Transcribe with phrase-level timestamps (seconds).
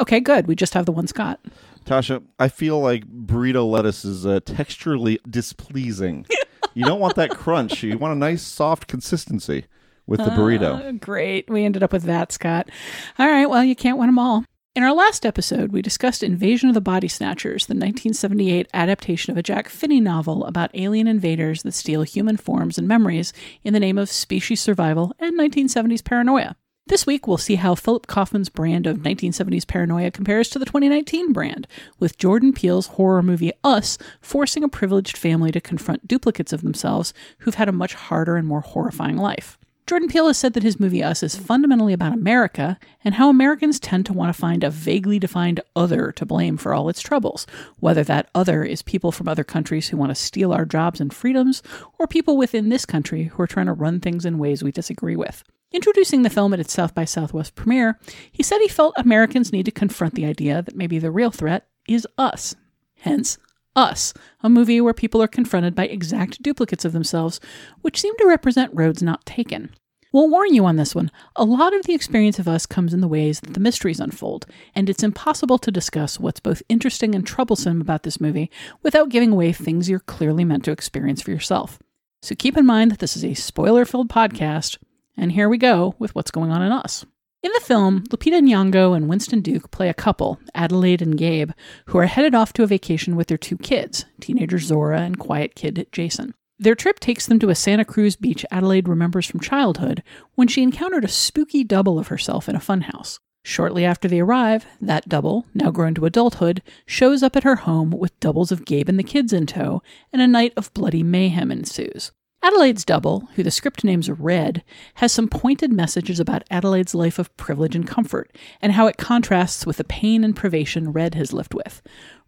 [0.00, 0.46] okay, good.
[0.46, 1.40] We just have the one Scott.
[1.84, 6.26] Tasha, I feel like burrito lettuce is uh, texturally displeasing.
[6.74, 7.82] you don't want that crunch.
[7.82, 9.66] You want a nice, soft consistency
[10.06, 10.88] with the burrito.
[10.88, 11.48] Uh, great.
[11.48, 12.70] We ended up with that, Scott.
[13.18, 14.44] All right, well, you can't win them all.
[14.74, 19.36] In our last episode, we discussed Invasion of the Body Snatchers, the 1978 adaptation of
[19.36, 23.80] a Jack Finney novel about alien invaders that steal human forms and memories in the
[23.80, 26.56] name of species survival and 1970s paranoia.
[26.86, 31.32] This week, we'll see how Philip Kaufman's brand of 1970s paranoia compares to the 2019
[31.32, 31.68] brand,
[32.00, 37.14] with Jordan Peele's horror movie Us forcing a privileged family to confront duplicates of themselves
[37.38, 39.56] who've had a much harder and more horrifying life.
[39.86, 43.78] Jordan Peele has said that his movie Us is fundamentally about America and how Americans
[43.78, 47.46] tend to want to find a vaguely defined other to blame for all its troubles,
[47.78, 51.14] whether that other is people from other countries who want to steal our jobs and
[51.14, 51.62] freedoms,
[51.98, 55.16] or people within this country who are trying to run things in ways we disagree
[55.16, 55.44] with.
[55.72, 57.98] Introducing the film at its South by Southwest premiere,
[58.30, 61.66] he said he felt Americans need to confront the idea that maybe the real threat
[61.88, 62.54] is us.
[63.00, 63.38] Hence,
[63.74, 64.12] us,
[64.42, 67.40] a movie where people are confronted by exact duplicates of themselves,
[67.80, 69.70] which seem to represent roads not taken.
[70.12, 71.10] We'll warn you on this one.
[71.36, 74.44] A lot of the experience of us comes in the ways that the mysteries unfold,
[74.74, 78.50] and it's impossible to discuss what's both interesting and troublesome about this movie
[78.82, 81.78] without giving away things you're clearly meant to experience for yourself.
[82.20, 84.76] So keep in mind that this is a spoiler filled podcast,
[85.16, 87.04] and here we go with what's going on in us.
[87.42, 91.50] In the film, Lupita Nyong'o and Winston Duke play a couple, Adelaide and Gabe,
[91.86, 95.56] who are headed off to a vacation with their two kids, teenager Zora and quiet
[95.56, 96.34] kid Jason.
[96.60, 100.04] Their trip takes them to a Santa Cruz beach Adelaide remembers from childhood
[100.36, 103.18] when she encountered a spooky double of herself in a funhouse.
[103.44, 107.90] Shortly after they arrive, that double, now grown to adulthood, shows up at her home
[107.90, 109.82] with doubles of Gabe and the kids in tow,
[110.12, 112.12] and a night of bloody mayhem ensues.
[112.44, 114.64] Adelaide's double, who the script names Red,
[114.94, 119.64] has some pointed messages about Adelaide's life of privilege and comfort, and how it contrasts
[119.64, 121.80] with the pain and privation Red has lived with.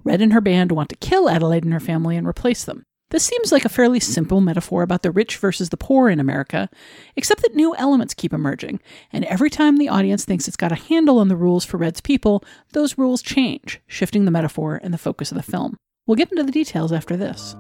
[0.04, 2.84] Red and her band want to kill Adelaide and her family and replace them.
[3.10, 6.70] This seems like a fairly simple metaphor about the rich versus the poor in America,
[7.16, 8.80] except that new elements keep emerging,
[9.12, 12.00] and every time the audience thinks it's got a handle on the rules for Red's
[12.00, 15.76] people, those rules change, shifting the metaphor and the focus of the film.
[16.06, 17.56] We'll get into the details after this.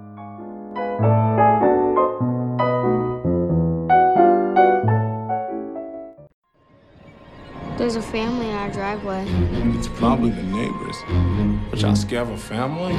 [7.76, 9.26] There's a family in our driveway.
[9.76, 10.96] It's probably the neighbors.
[11.70, 12.94] But y'all scared of a family?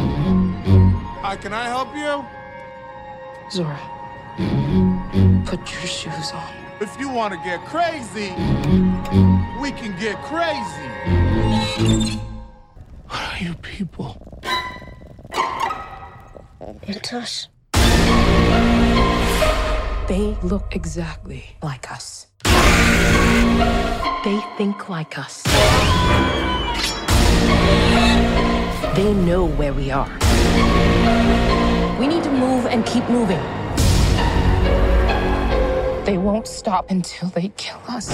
[1.21, 2.25] Hi, can I help you?
[3.49, 3.79] Zora,
[5.45, 6.53] put your shoes on.
[6.81, 8.33] If you want to get crazy,
[9.61, 10.89] we can get crazy.
[13.07, 14.17] What are you people?
[16.83, 17.47] It's us.
[20.09, 22.27] They look exactly like us.
[24.23, 25.43] They think like us.
[28.95, 30.09] They know where we are.
[31.99, 33.41] We need to move and keep moving.
[36.05, 38.09] They won't stop until they kill us.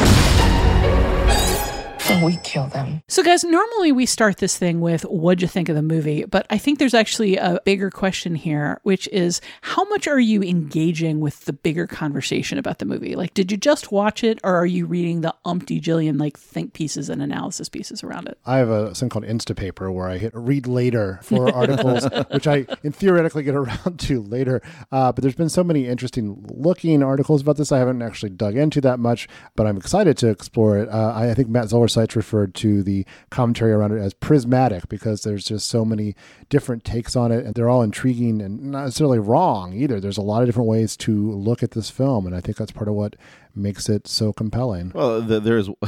[2.10, 3.04] Or we kill them.
[3.08, 6.26] So, guys, normally we start this thing with what'd you think of the movie?
[6.26, 10.42] But I think there's actually a bigger question here, which is how much are you
[10.42, 13.16] engaging with the bigger conversation about the movie?
[13.16, 16.74] Like, did you just watch it or are you reading the umpty jillion like think
[16.74, 18.38] pieces and analysis pieces around it?
[18.46, 22.66] I have a thing called Instapaper where I hit read later for articles, which I
[22.84, 24.62] in theoretically get around to later.
[24.92, 27.72] Uh, but there's been so many interesting looking articles about this.
[27.72, 30.90] I haven't actually dug into that much, but I'm excited to explore it.
[30.90, 34.90] Uh, I, I think Matt Zoller Seitz referred to the commentary around it as prismatic
[34.90, 36.16] because there's just so many
[36.50, 40.00] different takes on it, and they're all intriguing and not necessarily wrong either.
[40.00, 42.72] There's a lot of different ways to look at this film, and I think that's
[42.72, 43.16] part of what
[43.56, 44.92] makes it so compelling.
[44.94, 45.68] Well, the, there's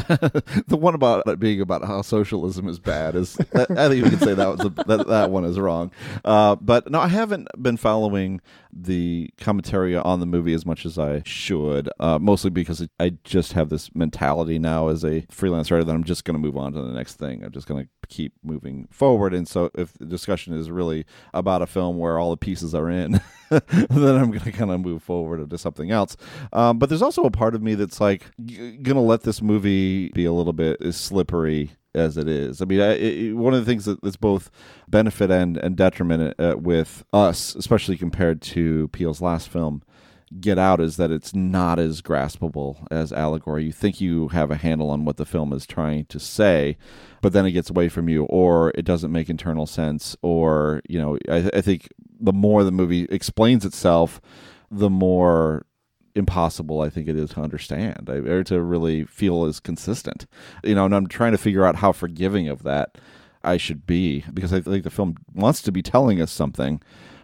[0.68, 4.20] the one about it being about how socialism is bad is I think we can
[4.20, 5.92] say that was a, that that one is wrong.
[6.24, 10.98] Uh, but no, I haven't been following the commentary on the movie as much as
[10.98, 15.84] I should, uh, mostly because I just have this mentality now as a freelance writer
[15.84, 17.44] that I'm just going to move on to the next thing.
[17.44, 19.34] I'm just going to keep moving forward.
[19.34, 22.90] And so if the discussion is really about a film where all the pieces are
[22.90, 23.20] in,
[23.50, 26.16] then I'm going to kind of move forward into something else.
[26.52, 30.10] Um, but there's also a part of me that's like going to let this movie
[30.10, 32.62] be a little bit as slippery as it is.
[32.62, 34.50] I mean, I, it, one of the things that, that's both
[34.88, 39.84] benefit and and detriment uh, with us, especially compared to Peele's last film.
[40.40, 43.66] Get Out is that it's not as graspable as Allegory.
[43.66, 46.78] You think you have a handle on what the film is trying to say,
[47.22, 51.00] but then it gets away from you, or it doesn't make internal sense, or you
[51.00, 51.90] know, I, I think
[52.20, 54.22] the more the movie explains itself,
[54.72, 55.66] the more
[56.16, 60.26] impossible I think it is to understand or to really feel as consistent.
[60.64, 62.98] You know, and I'm trying to figure out how forgiving of that
[63.44, 66.82] I should be because I think the film wants to be telling us something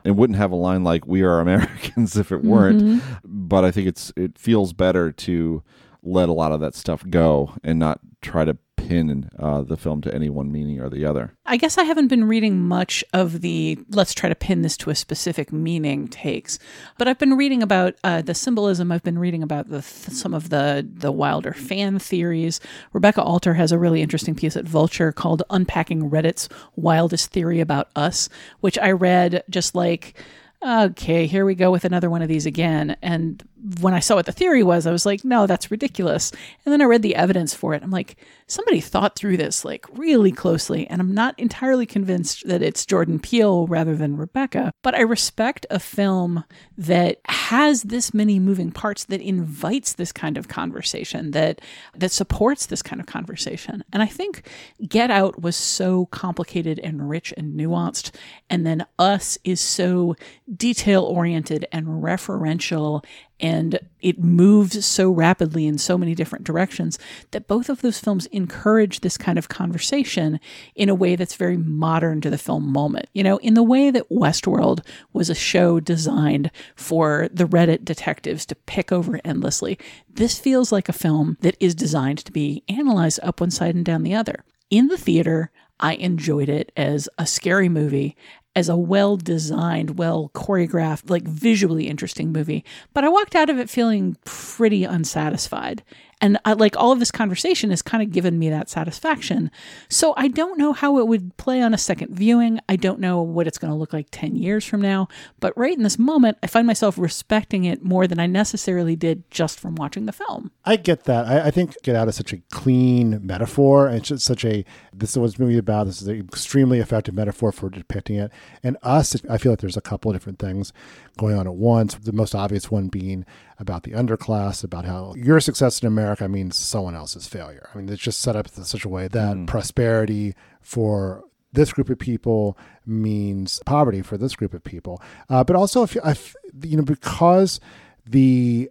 [0.09, 2.81] and wouldn't have a line like "We are Americans" if it weren't.
[2.81, 3.15] Mm-hmm.
[3.23, 5.63] But I think it's it feels better to
[6.01, 8.57] let a lot of that stuff go and not try to
[8.87, 11.33] pin uh, the film to any one meaning or the other.
[11.45, 14.89] I guess I haven't been reading much of the let's try to pin this to
[14.89, 16.59] a specific meaning takes,
[16.97, 18.91] but I've been reading about uh, the symbolism.
[18.91, 22.59] I've been reading about the some of the the Wilder fan theories.
[22.93, 27.89] Rebecca Alter has a really interesting piece at Vulture called "Unpacking Reddit's Wildest Theory About
[27.95, 28.29] Us,"
[28.59, 30.15] which I read just like
[30.61, 32.97] okay, here we go with another one of these again.
[33.01, 33.41] And
[33.81, 36.31] when I saw what the theory was, I was like, no, that's ridiculous.
[36.65, 37.83] And then I read the evidence for it.
[37.83, 38.17] I'm like,
[38.47, 40.87] somebody thought through this like really closely.
[40.87, 45.65] And I'm not entirely convinced that it's Jordan Peele rather than Rebecca, but I respect
[45.69, 46.43] a film
[46.77, 51.61] that has this many moving parts that invites this kind of conversation, that
[51.95, 53.83] that supports this kind of conversation.
[53.93, 54.47] And I think
[54.87, 58.11] Get Out was so complicated and rich and nuanced.
[58.49, 60.15] And then Us is so
[60.55, 63.03] detail oriented and referential
[63.39, 66.97] and it moves so rapidly in so many different directions
[67.31, 70.39] that both of those films encourage this kind of conversation
[70.75, 73.07] in a way that's very modern to the film moment.
[73.13, 78.45] You know, in the way that Westworld was a show designed for the Reddit detectives
[78.47, 79.77] to pick over endlessly,
[80.09, 83.85] this feels like a film that is designed to be analyzed up one side and
[83.85, 84.43] down the other.
[84.69, 88.17] In the theater, I enjoyed it as a scary movie
[88.59, 92.65] as a well designed, well choreographed, like visually interesting movie.
[92.93, 95.81] But I walked out of it feeling pretty unsatisfied.
[96.21, 99.51] And I, like all of this conversation has kind of given me that satisfaction.
[99.87, 102.59] So I don't know how it would play on a second viewing.
[102.67, 105.07] I don't know what it's going to look like 10 years from now.
[105.39, 109.29] But right in this moment, I find myself respecting it more than I necessarily did
[109.31, 110.51] just from watching the film.
[110.65, 111.25] I get that.
[111.25, 113.87] I, I think Get Out is such a clean metaphor.
[113.87, 115.85] And it's such a, this is what this movie about.
[115.85, 118.31] This is an extremely effective metaphor for depicting it.
[118.61, 120.73] And Us, I feel like there's a couple of different things
[121.19, 121.93] going on at once.
[121.95, 123.25] The most obvious one being
[123.59, 127.69] about the underclass, about how your success in America means someone else's failure.
[127.73, 129.45] I mean, it's just set up in such a way that Mm.
[129.47, 131.23] prosperity for
[131.53, 135.01] this group of people means poverty for this group of people.
[135.29, 137.59] Uh, but also, if if, you know, because
[138.05, 138.69] the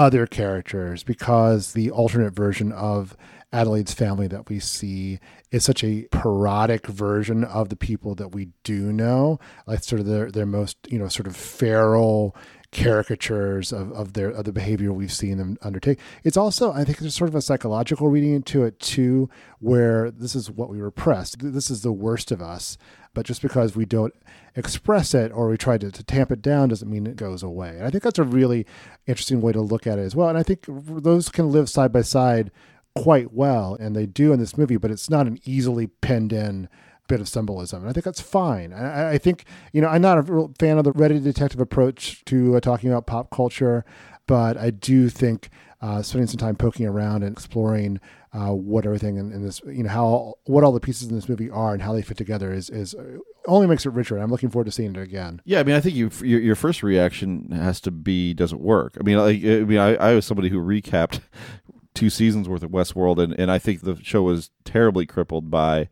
[0.00, 3.14] other characters, because the alternate version of
[3.52, 5.18] Adelaide's family that we see
[5.50, 10.06] is such a parodic version of the people that we do know, like sort of
[10.06, 12.34] their their most you know sort of feral
[12.72, 15.98] caricatures of, of their of the behavior we've seen them undertake.
[16.22, 19.28] It's also I think there's sort of a psychological reading into it too,
[19.58, 21.34] where this is what we repress.
[21.36, 22.78] This is the worst of us.
[23.12, 24.14] But just because we don't
[24.54, 27.70] express it or we try to, to tamp it down doesn't mean it goes away.
[27.70, 28.66] And I think that's a really
[29.06, 30.28] interesting way to look at it as well.
[30.28, 32.52] And I think those can live side by side
[32.94, 36.68] quite well, and they do in this movie, but it's not an easily penned in
[37.10, 37.82] bit of symbolism.
[37.82, 38.72] And I think that's fine.
[38.72, 42.24] I, I think, you know, I'm not a real fan of the Reddit detective approach
[42.26, 43.84] to uh, talking about pop culture,
[44.26, 45.50] but I do think
[45.82, 48.00] uh, spending some time poking around and exploring
[48.32, 51.28] uh, what everything in, in, this, you know, how, what all the pieces in this
[51.28, 54.16] movie are and how they fit together is, is uh, only makes it richer.
[54.16, 55.42] I'm looking forward to seeing it again.
[55.44, 58.60] Yeah, I mean, I think you, your, your first reaction has to be, does it
[58.60, 58.96] work?
[59.00, 61.20] I mean, like, I mean, I, I was somebody who recapped
[61.94, 65.88] two seasons worth of Westworld, and, and I think the show was terribly crippled by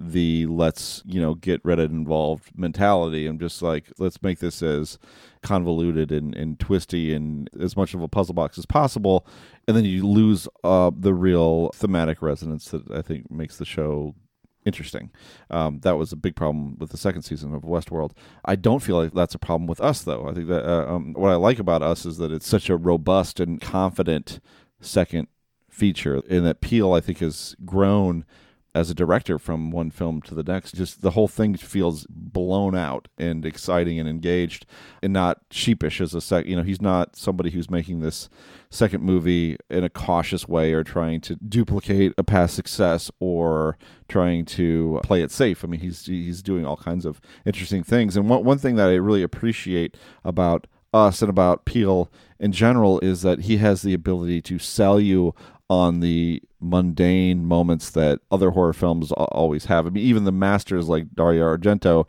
[0.00, 3.26] the let's you know get Reddit involved mentality.
[3.26, 4.98] I'm just like let's make this as
[5.42, 9.26] convoluted and, and twisty and as much of a puzzle box as possible,
[9.68, 14.14] and then you lose uh, the real thematic resonance that I think makes the show
[14.64, 15.10] interesting.
[15.50, 18.12] Um, that was a big problem with the second season of Westworld.
[18.44, 20.28] I don't feel like that's a problem with us, though.
[20.28, 22.76] I think that uh, um, what I like about us is that it's such a
[22.76, 24.40] robust and confident
[24.80, 25.28] second
[25.68, 28.24] feature, and that Peele, I think, has grown
[28.74, 30.74] as a director from one film to the next.
[30.74, 34.66] Just the whole thing feels blown out and exciting and engaged,
[35.02, 36.46] and not sheepish as a sec.
[36.46, 38.28] You know, he's not somebody who's making this
[38.70, 43.76] second movie in a cautious way or trying to duplicate a past success or
[44.08, 45.64] trying to play it safe.
[45.64, 48.16] I mean, he's he's doing all kinds of interesting things.
[48.16, 52.98] And one one thing that I really appreciate about us and about Peele in general
[53.00, 55.34] is that he has the ability to sell you
[55.70, 59.86] on the mundane moments that other horror films always have.
[59.86, 62.06] I mean, even the masters like Dario Argento,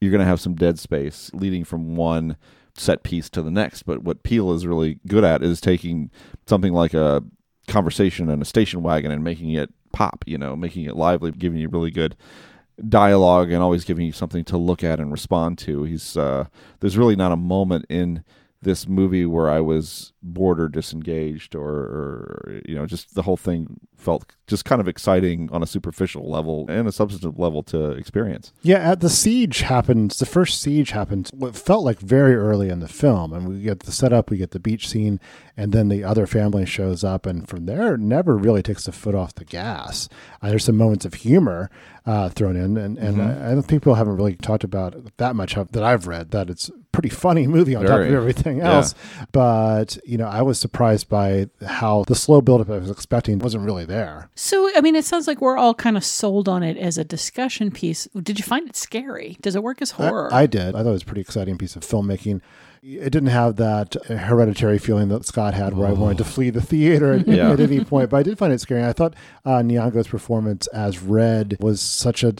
[0.00, 2.36] you're going to have some dead space leading from one
[2.76, 3.84] set piece to the next.
[3.84, 6.10] But what Peele is really good at is taking
[6.46, 7.22] something like a
[7.68, 11.60] conversation in a station wagon and making it pop, you know, making it lively, giving
[11.60, 12.16] you really good
[12.88, 15.84] dialogue and always giving you something to look at and respond to.
[15.84, 16.46] He's uh
[16.80, 18.24] there's really not a moment in
[18.64, 23.36] this movie where I was bored or disengaged or, or you know just the whole
[23.36, 27.92] thing felt just kind of exciting on a superficial level and a substantive level to
[27.92, 28.52] experience.
[28.62, 30.18] Yeah, at the siege happens.
[30.18, 31.30] The first siege happens.
[31.32, 34.50] What felt like very early in the film, and we get the setup, we get
[34.50, 35.20] the beach scene,
[35.56, 39.14] and then the other family shows up, and from there, never really takes the foot
[39.14, 40.08] off the gas.
[40.42, 41.70] Uh, there's some moments of humor
[42.06, 43.42] uh, thrown in, and and Mhm.
[43.42, 46.32] I, I think people haven't really talked about that much of- that I've read.
[46.32, 48.74] That it's a pretty funny movie on top of everything Yeah.
[48.74, 48.94] else.
[49.32, 53.64] But you know, I was surprised by how the slow buildup I was expecting wasn't
[53.64, 54.28] really there.
[54.34, 57.04] So, I mean, it sounds like we're all kind of sold on it as a
[57.04, 58.06] discussion piece.
[58.20, 59.38] Did you find it scary?
[59.40, 60.32] Does it work as horror?
[60.32, 60.74] I, I did.
[60.74, 62.40] I thought it was a pretty exciting piece of filmmaking.
[62.86, 66.60] It didn't have that hereditary feeling that Scott had, where I wanted to flee the
[66.60, 67.50] theater at, Yeah.
[67.50, 68.10] at any point.
[68.10, 68.84] But I did find it scary.
[68.84, 69.14] I thought
[69.46, 72.34] uh, Nyong'o's performance as Red was such a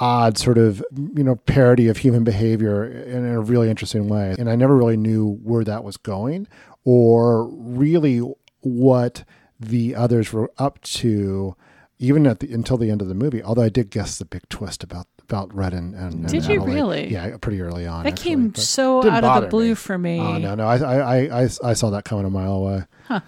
[0.00, 0.80] odd sort of
[1.16, 4.96] you know parody of human behavior in a really interesting way and i never really
[4.96, 6.46] knew where that was going
[6.84, 8.18] or really
[8.60, 9.24] what
[9.58, 11.56] the others were up to
[11.98, 14.48] even at the until the end of the movie although i did guess the big
[14.48, 16.74] twist about about red and, and and Did you Adelaide.
[16.74, 17.12] really?
[17.12, 19.74] yeah pretty early on that actually, came so out of the blue me.
[19.74, 20.20] for me.
[20.20, 22.82] Oh no, no, I, I, I, I, I saw that coming a mile away.
[23.06, 23.20] Huh.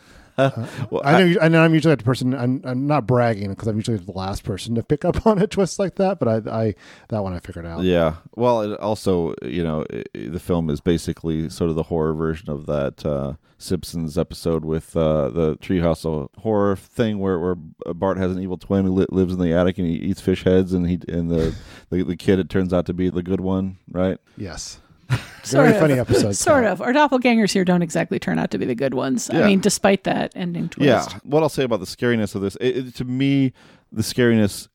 [0.91, 2.35] Well, I know, you- I know, I'm usually the person.
[2.35, 5.47] I'm, I'm not bragging because I'm usually the last person to pick up on a
[5.47, 6.19] twist like that.
[6.19, 6.75] But I, I
[7.09, 7.83] that one I figured out.
[7.85, 8.17] Yeah.
[8.37, 12.15] Well, it also, you know, i i- the film is basically sort of the horror
[12.15, 18.17] version of that uh, Simpsons episode with uh, the Treehouse Horror thing, where, where Bart
[18.17, 20.73] has an evil twin who li- lives in the attic and he eats fish heads,
[20.73, 21.55] and he and the,
[21.91, 24.19] the the kid it turns out to be the good one, right?
[24.39, 24.81] Yes.
[25.45, 25.79] Very of.
[25.81, 26.33] funny episode.
[26.37, 26.81] Sort of.
[26.83, 29.31] Our doppelgangers here don't exactly turn out to be the good ones.
[29.31, 31.11] I mean, despite that ending twist.
[31.13, 31.19] Yeah.
[31.25, 33.53] What I'll say about the scariness of this, it, it- to me,
[33.91, 34.69] the scariness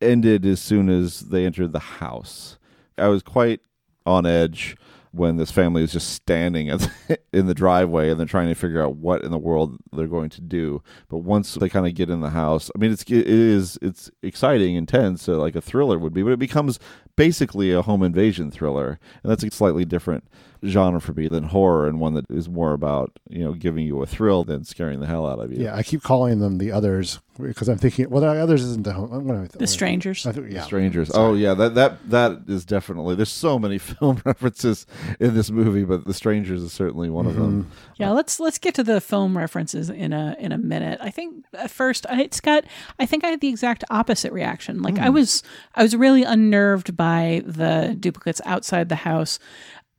[0.00, 2.58] ended as soon as they entered the house.
[2.98, 3.60] I was quite
[4.06, 4.76] on edge
[5.12, 8.82] when this family is just standing the- in the driveway and they're trying to figure
[8.82, 10.82] out what in the world they're going to do.
[11.08, 14.10] But once they kind of get in the house, I mean, it's it is it's
[14.22, 16.78] exciting, intense, uh, like a thriller would be, but it becomes
[17.16, 20.24] basically a home invasion thriller, and that's a slightly different
[20.64, 24.00] genre for me than horror, and one that is more about you know giving you
[24.02, 25.64] a thrill than scaring the hell out of you.
[25.64, 28.92] Yeah, I keep calling them the others because I'm thinking, well, the others isn't the
[28.92, 29.10] home.
[29.26, 30.24] What am I- The strangers.
[30.26, 31.10] I think- yeah, strangers.
[31.12, 33.14] Oh yeah, that that that is definitely.
[33.14, 34.86] There's so many film references
[35.20, 37.64] in this movie, but the strangers is certainly one of them.
[37.64, 37.92] Mm-hmm.
[37.96, 40.98] Yeah, let's let's get to the film references in a in a minute.
[41.00, 42.64] I think at first, I, Scott,
[42.98, 44.82] I think I had the exact opposite reaction.
[44.82, 45.14] Like I hmm.
[45.14, 45.42] was
[45.74, 49.38] I was really unnerved by the duplicates outside the house,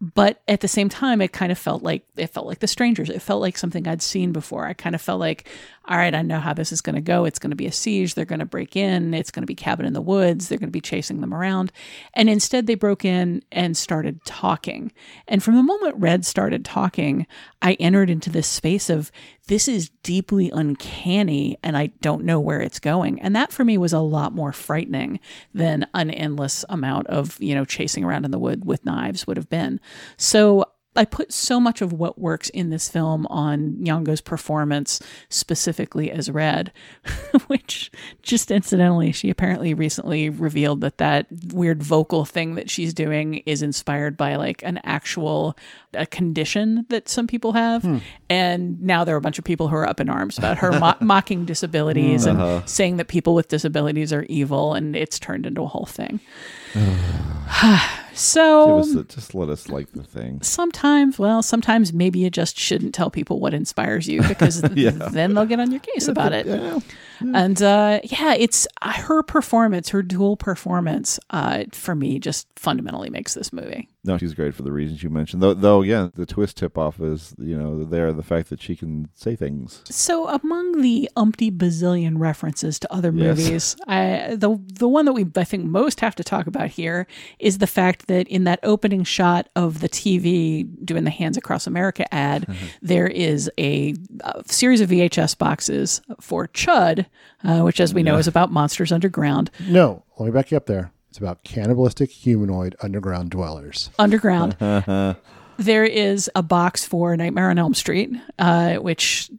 [0.03, 3.09] but at the same time, it kind of felt like it felt like the strangers.
[3.09, 4.65] It felt like something I'd seen before.
[4.65, 5.47] I kind of felt like,
[5.85, 7.23] all right, I know how this is going to go.
[7.23, 8.13] It's going to be a siege.
[8.13, 9.13] They're going to break in.
[9.13, 10.49] It's going to be cabin in the woods.
[10.49, 11.71] They're going to be chasing them around.
[12.15, 14.91] And instead, they broke in and started talking.
[15.25, 17.25] And from the moment Red started talking,
[17.61, 19.09] I entered into this space of
[19.47, 23.19] this is deeply uncanny and I don't know where it's going.
[23.21, 25.19] And that for me was a lot more frightening
[25.53, 29.37] than an endless amount of, you know, chasing around in the wood with knives would
[29.37, 29.79] have been.
[30.17, 36.11] So I put so much of what works in this film on Nyong'o's performance, specifically
[36.11, 36.71] as Red,
[37.47, 43.37] which just incidentally, she apparently recently revealed that that weird vocal thing that she's doing
[43.45, 45.57] is inspired by like an actual
[45.95, 47.81] a condition that some people have.
[47.83, 47.97] Hmm.
[48.29, 50.71] And now there are a bunch of people who are up in arms about her
[50.79, 52.65] mo- mocking disabilities and uh-huh.
[52.65, 56.19] saying that people with disabilities are evil, and it's turned into a whole thing.
[58.13, 60.41] so Give us the, just let us like the thing.
[60.41, 65.33] sometimes well sometimes maybe you just shouldn't tell people what inspires you because th- then
[65.33, 66.45] they'll get on your case about it
[67.33, 73.09] and uh, yeah it's uh, her performance her dual performance uh, for me just fundamentally
[73.09, 75.41] makes this movie No, she's great for the reasons you mentioned.
[75.41, 78.75] Though, though, again, the twist tip off is you know there the fact that she
[78.75, 79.81] can say things.
[79.85, 83.37] so among the umpty bazillion references to other Yes.
[83.37, 87.07] movies I, the the one that we i think most have to talk about here
[87.39, 91.65] is the fact that in that opening shot of the tv doing the hands across
[91.67, 92.47] america ad
[92.81, 97.05] there is a, uh series of vhs boxes for chud
[97.43, 100.65] uh, which as we know is about monsters underground No, let me back you up
[100.65, 100.91] there.
[101.09, 103.89] It's about cannibalistic humanoid underground dwellers.
[103.99, 104.55] underground
[105.57, 109.29] there is a box for nightmare on elm street uh, which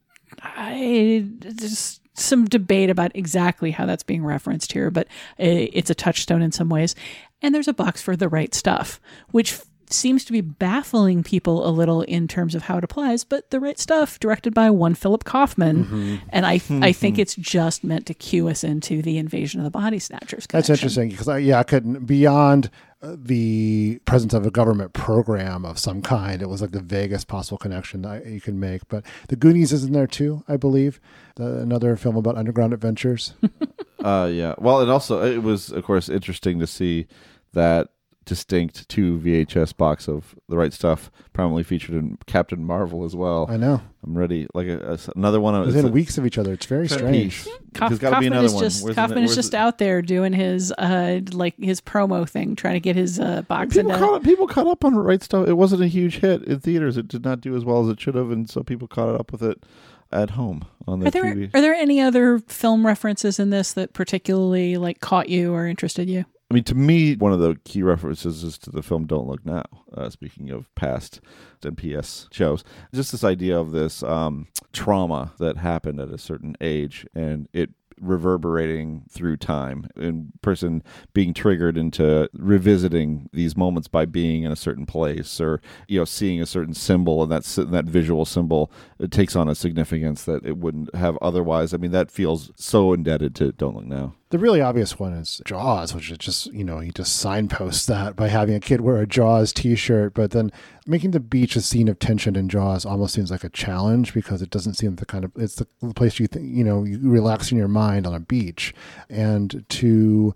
[0.42, 1.26] i
[1.56, 6.52] just some debate about exactly how that's being referenced here, but it's a touchstone in
[6.52, 6.94] some ways.
[7.42, 9.00] And there's a box for the right stuff,
[9.32, 9.60] which
[9.92, 13.24] seems to be baffling people a little in terms of how it applies.
[13.24, 16.16] But the right stuff, directed by one Philip Kaufman, Mm-hmm.
[16.30, 19.70] and I I think it's just meant to cue us into the invasion of the
[19.70, 20.46] body snatchers.
[20.48, 22.70] That's interesting because I, yeah, I couldn't beyond
[23.02, 26.40] uh, the presence of a government program of some kind.
[26.40, 28.88] It was like the vaguest possible connection that you can make.
[28.88, 31.00] But the Goonies is in there too, I believe.
[31.36, 33.34] The, another film about underground adventures.
[34.04, 34.54] Uh, yeah.
[34.58, 37.06] Well, and also it was of course interesting to see
[37.54, 37.88] that
[38.24, 43.46] distinct two VHS box of the right stuff, prominently featured in Captain Marvel as well.
[43.48, 43.80] I know.
[44.06, 44.46] I'm ready.
[44.54, 45.54] Like a, a- another one.
[45.54, 47.44] of- Within it's a- weeks of each other, it's very strange.
[47.44, 47.48] piece.
[47.72, 48.64] Kauf- There's got to be another is one.
[48.64, 52.28] just Where's the- Kaufman is just the- out there doing his uh like his promo
[52.28, 55.22] thing, trying to get his uh box People into caught, people caught up on right
[55.22, 55.48] stuff.
[55.48, 56.96] It wasn't a huge hit in theaters.
[56.96, 59.32] It did not do as well as it should have, and so people caught up
[59.32, 59.64] with it
[60.12, 61.50] at home on the Are there TV.
[61.54, 66.08] are there any other film references in this that particularly like caught you or interested
[66.08, 66.24] you?
[66.54, 69.44] I mean, to me, one of the key references is to the film "Don't Look
[69.44, 71.20] Now." Uh, speaking of past
[71.62, 72.62] NPS shows,
[72.94, 77.70] just this idea of this um, trauma that happened at a certain age and it
[78.00, 84.56] reverberating through time, and person being triggered into revisiting these moments by being in a
[84.56, 87.42] certain place or you know seeing a certain symbol, and that
[87.72, 88.70] that visual symbol
[89.00, 91.74] it takes on a significance that it wouldn't have otherwise.
[91.74, 95.40] I mean, that feels so indebted to "Don't Look Now." The really obvious one is
[95.44, 98.96] Jaws, which is just, you know, he just signposts that by having a kid wear
[98.96, 100.12] a Jaws t shirt.
[100.12, 100.50] But then
[100.88, 104.42] making the beach a scene of tension in Jaws almost seems like a challenge because
[104.42, 107.52] it doesn't seem the kind of, it's the place you think, you know, you relax
[107.52, 108.74] in your mind on a beach.
[109.08, 110.34] And to,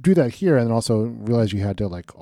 [0.00, 2.12] do that here and then also realize you had to like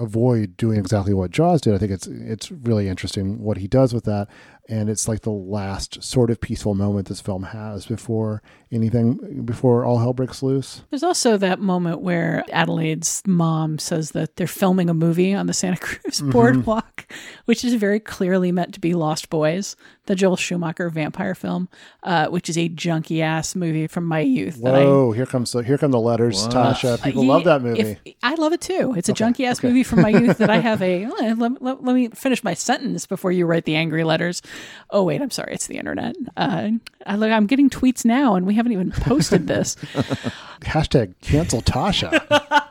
[0.00, 1.74] avoid doing exactly what Jaws did.
[1.74, 4.28] I think it's it's really interesting what he does with that,
[4.68, 8.42] and it's like the last sort of peaceful moment this film has before
[8.72, 10.82] anything before all hell breaks loose.
[10.90, 15.52] There's also that moment where Adelaide's mom says that they're filming a movie on the
[15.52, 16.32] Santa Cruz Mhm.
[16.32, 17.06] boardwalk,
[17.44, 21.68] which is very clearly meant to be Lost Boys, the Joel Schumacher vampire film,
[22.02, 24.60] uh, which is a junky ass movie from my youth.
[24.62, 25.12] that I Whoa!
[25.12, 26.52] Here comes the here come the letters, What?
[26.52, 27.02] Tasha.
[27.02, 27.80] People Yeah, love that movie.
[27.80, 28.94] if- I love it too.
[28.96, 29.68] It's a Okay, junky ass okay.
[29.68, 31.06] movie from my youth that I have a.
[31.06, 34.42] Let, let- let- let me finish my sentence before you write the angry letters.
[34.90, 35.54] Oh wait, I'm sorry.
[35.54, 36.16] It's the internet.
[36.36, 36.70] Uh,
[37.06, 39.74] I, look, I'm getting tweets now, and we haven't even posted this.
[40.60, 42.60] Hashtag cancel Tasha.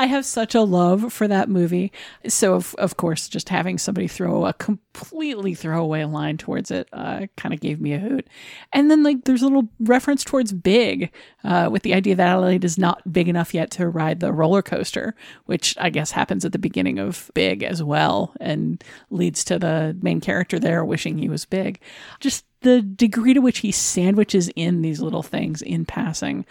[0.00, 1.92] I have such a love for that movie.
[2.26, 7.26] So, of, of course, just having somebody throw a completely throwaway line towards it uh,
[7.36, 8.26] kind of gave me a hoot.
[8.72, 11.12] And then, like, there's a little reference towards Big
[11.44, 14.62] uh, with the idea that Adelaide is not big enough yet to ride the roller
[14.62, 19.58] coaster, which I guess happens at the beginning of Big as well and leads to
[19.58, 21.78] the main character there wishing he was big.
[22.20, 26.44] Just the degree to which he sandwiches in these little things in passing.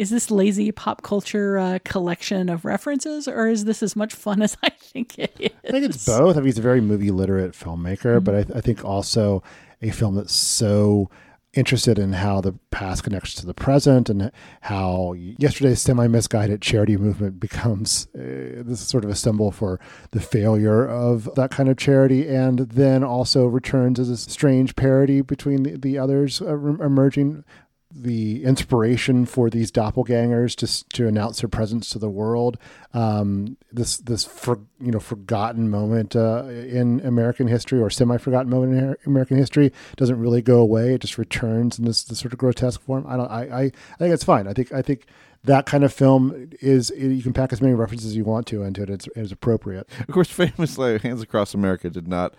[0.00, 4.40] Is this lazy pop culture uh, collection of references, or is this as much fun
[4.46, 5.50] as I think it is?
[5.68, 6.36] I think it's both.
[6.36, 9.42] I mean, he's a very movie literate filmmaker, but I, I think also
[9.82, 11.10] a film that's so
[11.52, 14.32] interested in how the past connects to the present and
[14.62, 19.80] how yesterday's semi misguided charity movement becomes uh, this is sort of a symbol for
[20.12, 25.20] the failure of that kind of charity and then also returns as a strange parody
[25.22, 27.44] between the, the others uh, re- emerging
[27.92, 32.56] the inspiration for these doppelgangers to to announce their presence to the world.
[32.94, 38.50] Um, this this for, you know forgotten moment uh, in American history or semi forgotten
[38.50, 40.94] moment in American history doesn't really go away.
[40.94, 43.06] It just returns in this, this sort of grotesque form.
[43.08, 43.30] I don't.
[43.30, 44.46] I, I I think it's fine.
[44.46, 45.06] I think I think.
[45.44, 48.62] That kind of film is you can pack as many references as you want to
[48.62, 48.90] into it.
[48.90, 49.88] It's, it's appropriate.
[50.00, 52.34] Of course, famously, Hands Across America did not,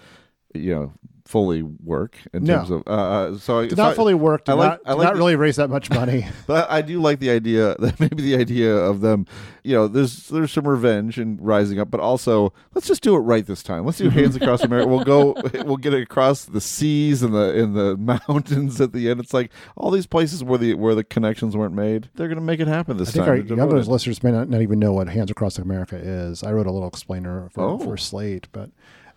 [0.54, 0.94] you know,
[1.26, 2.58] fully work in No.
[2.58, 2.84] terms of.
[2.86, 4.42] Uh, uh, so I- Did so not fully work.
[4.48, 4.70] I like.
[4.70, 6.26] not, I like not the- really raise that much money.
[6.46, 9.26] But I do like the idea that maybe the idea of them,
[9.64, 13.20] you know, there's there's some revenge and rising up, but also let's just do it
[13.20, 13.86] right this time.
[13.86, 14.88] Let's do Hands Across America.
[14.90, 15.36] We'll go.
[15.66, 19.22] We'll get it across the seas and the in the mountains at the end.
[19.22, 22.10] It's like all these places where the where the connections weren't made.
[22.16, 23.30] They're going to make it happen this I think time.
[23.30, 26.44] our younger listeners may not, not even know what Hands Across America is.
[26.44, 27.80] I wrote a little explainer for, Oh.
[27.80, 28.70] for Slate, but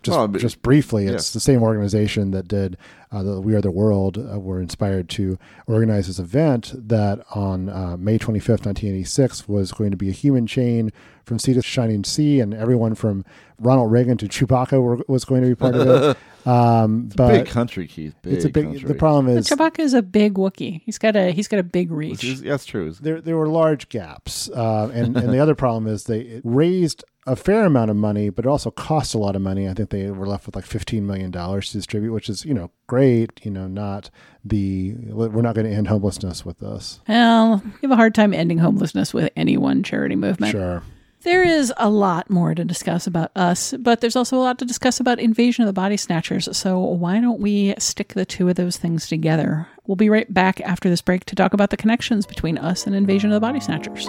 [0.05, 1.11] just Well, but- just briefly, yeah.
[1.13, 2.77] it's the same organization that did
[3.11, 4.17] uh, the We Are the World.
[4.17, 5.37] Uh, were inspired to
[5.67, 9.97] organize this event that on uh, May twenty fifth, nineteen eighty six, was going to
[9.97, 10.91] be a human chain
[11.23, 13.25] from sea to shining sea, and everyone from
[13.59, 16.17] Ronald Reagan to Chewbacca were, was going to be part of it.
[16.45, 18.13] Um, but big country, Keith.
[18.21, 18.65] Big it's a big.
[18.65, 18.87] country.
[18.87, 20.79] The problem is Chewbacca is a big Wookie.
[20.85, 22.11] He's got a he's got a big reach.
[22.11, 22.91] Which is- that's true.
[23.01, 27.35] there there were large gaps, uh, and and the other problem is they raised a
[27.35, 29.67] fair amount of money, but it also cost a lot of money.
[29.67, 32.53] I think they were left with like fifteen million dollars to distribute, which is you
[32.53, 33.43] know great.
[33.43, 34.09] You know, not
[34.43, 36.99] the we're not going to end homelessness with this.
[37.07, 40.51] Well, you have a hard time ending homelessness with any one charity movement.
[40.51, 40.83] Sure.
[41.21, 44.65] There is a lot more to discuss about us, but there's also a lot to
[44.65, 46.55] discuss about Invasion of the Body Snatchers.
[46.55, 49.67] So why don't we stick the two of those things together?
[49.87, 52.95] We'll be right back after this break to talk about the connections between us and
[52.95, 54.07] Invasion of the Body Snatchers.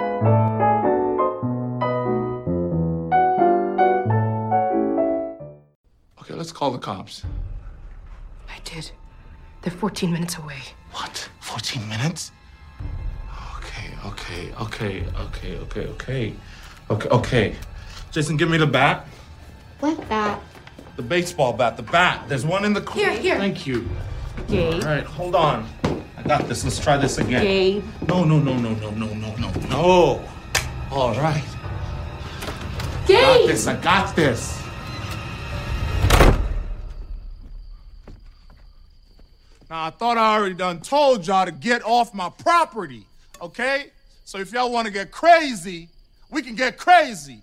[6.27, 7.23] Okay, let's call the cops.
[8.49, 8.91] I did.
[9.63, 10.59] They're 14 minutes away.
[10.91, 11.29] What?
[11.39, 12.33] 14 minutes?
[13.59, 16.35] Okay, okay, okay, okay, okay, okay.
[16.91, 17.57] Okay, okay.
[18.11, 19.07] Jason, give me the bat.
[19.79, 20.43] What bat?
[20.97, 22.29] The baseball bat, the bat.
[22.29, 23.09] There's one in the corner.
[23.11, 23.37] Here, here.
[23.37, 23.89] Thank you.
[24.49, 24.75] Gabe.
[24.75, 25.69] All right, hold on.
[26.17, 26.65] I got this.
[26.65, 27.45] Let's try this again.
[27.45, 27.85] Gabe.
[28.09, 30.29] No, no, no, no, no, no, no, no, no.
[30.91, 31.45] All right.
[33.05, 33.69] I got this.
[33.69, 34.66] I got this.
[39.69, 43.07] Now, I thought I already done told y'all to get off my property,
[43.43, 43.91] okay?
[44.25, 45.89] So if y'all want to get crazy,
[46.31, 47.43] we can get crazy.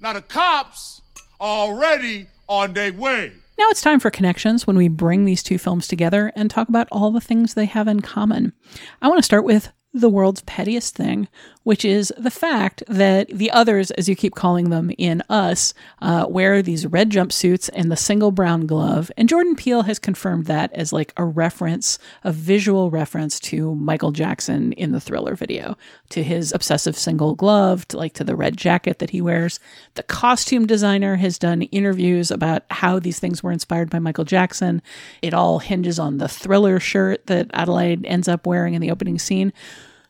[0.00, 1.00] Now, the cops
[1.40, 3.32] are already on their way.
[3.56, 6.88] Now it's time for connections when we bring these two films together and talk about
[6.90, 8.52] all the things they have in common.
[9.00, 11.28] I want to start with the world's pettiest thing,
[11.64, 16.26] which is the fact that the others, as you keep calling them in Us, uh,
[16.28, 19.10] wear these red jumpsuits and the single brown glove.
[19.16, 24.12] And Jordan Peele has confirmed that as like a reference, a visual reference to Michael
[24.12, 25.76] Jackson in the thriller video,
[26.10, 29.58] to his obsessive single glove, to like to the red jacket that he wears.
[29.94, 34.82] The costume designer has done interviews about how these things were inspired by Michael Jackson.
[35.22, 39.18] It all hinges on the thriller shirt that Adelaide ends up wearing in the opening
[39.18, 39.52] scene.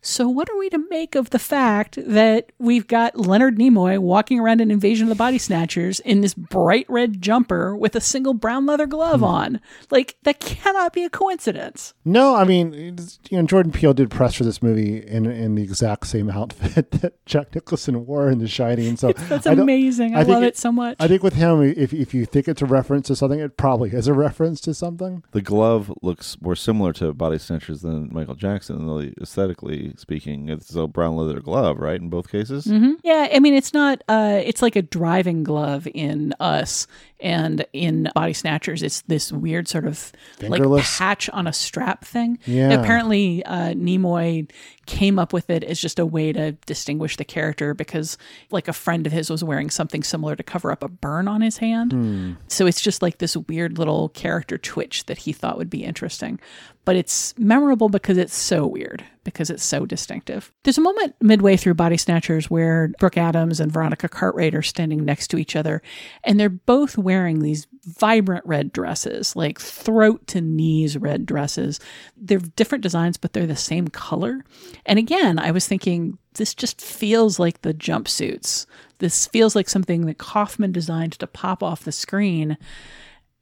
[0.07, 4.39] So, what are we to make of the fact that we've got Leonard Nimoy walking
[4.39, 8.35] around an invasion of the body snatchers in this bright red jumper with a single
[8.35, 9.25] brown leather glove hmm.
[9.25, 9.61] on?
[9.91, 11.95] Like, that cannot be a coincidence.
[12.05, 12.99] No, I mean,
[13.31, 16.91] you know, Jordan Peele did press for this movie in in the exact same outfit
[17.01, 18.99] that Jack Nicholson wore in The Shining.
[18.99, 20.15] So That's I don't- amazing.
[20.15, 20.99] I, think love it, so much.
[21.01, 23.89] I think with him, if if you think it's a reference to something, it probably
[23.89, 25.25] is a reference to something.
[25.31, 30.49] The glove looks more similar to Body Snatchers than Michael Jackson, though aesthetically speaking.
[30.49, 32.01] It's a brown leather glove, right?
[32.01, 32.67] In both cases.
[32.67, 32.95] Mhm.
[33.05, 34.03] Yeah, I mean, it's not.
[34.09, 36.87] Uh, it's like a driving glove in Us,
[37.21, 40.99] and in Body Snatchers, it's this weird sort of like Fingerless?
[40.99, 42.39] patch on a strap thing.
[42.47, 42.71] Yeah.
[42.73, 44.51] Apparently, uh, Nimoy
[44.87, 48.17] came up with it as just a way to distinguish the character because,
[48.51, 51.41] like, a friend of his was wearing something similar to cover up a burn on
[51.41, 51.93] his hand.
[51.93, 52.33] Hmm.
[52.49, 56.41] So it's just like this weird little character twitch that he thought would be interesting.
[56.85, 60.53] But it's memorable because it's so weird, because it's so distinctive.
[60.65, 65.05] There's a moment midway through Body Snatchers where Brooke Adams and Veronica Cartwright are standing
[65.05, 65.81] next to each other,
[66.25, 71.81] and they're both wearing these vibrant red dresses, like throat to knees red dresses.
[72.17, 74.45] They're different designs, but they're the same color.
[74.87, 78.67] And again, I was thinking, this just feels like the jumpsuits.
[78.99, 82.57] This feels like something that Kaufman designed to pop off the screen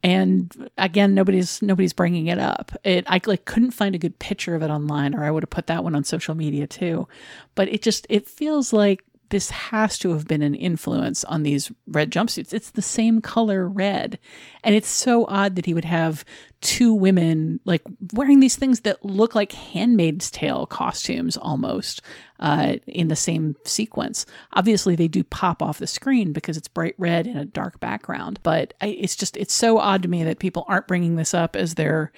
[0.03, 4.53] and again nobody's nobody's bringing it up it i like couldn't find a good picture
[4.53, 7.07] of it online or i would have put that one on social media too
[7.55, 9.03] but it just it feels like
[9.33, 12.53] this has to have been an influence on these red jumpsuits.
[12.53, 14.19] It's the same color red.
[14.63, 16.23] And it's so odd that he would have
[16.61, 17.81] two women like
[18.13, 22.03] wearing these things that look like handmaid's tale costumes almost
[22.41, 24.27] uh, in the same sequence.
[24.53, 28.39] Obviously they do pop off the screen because it's bright red in a dark background
[28.43, 31.55] but I, it's just it's so odd to me that people aren't bringing this up
[31.55, 32.11] as they're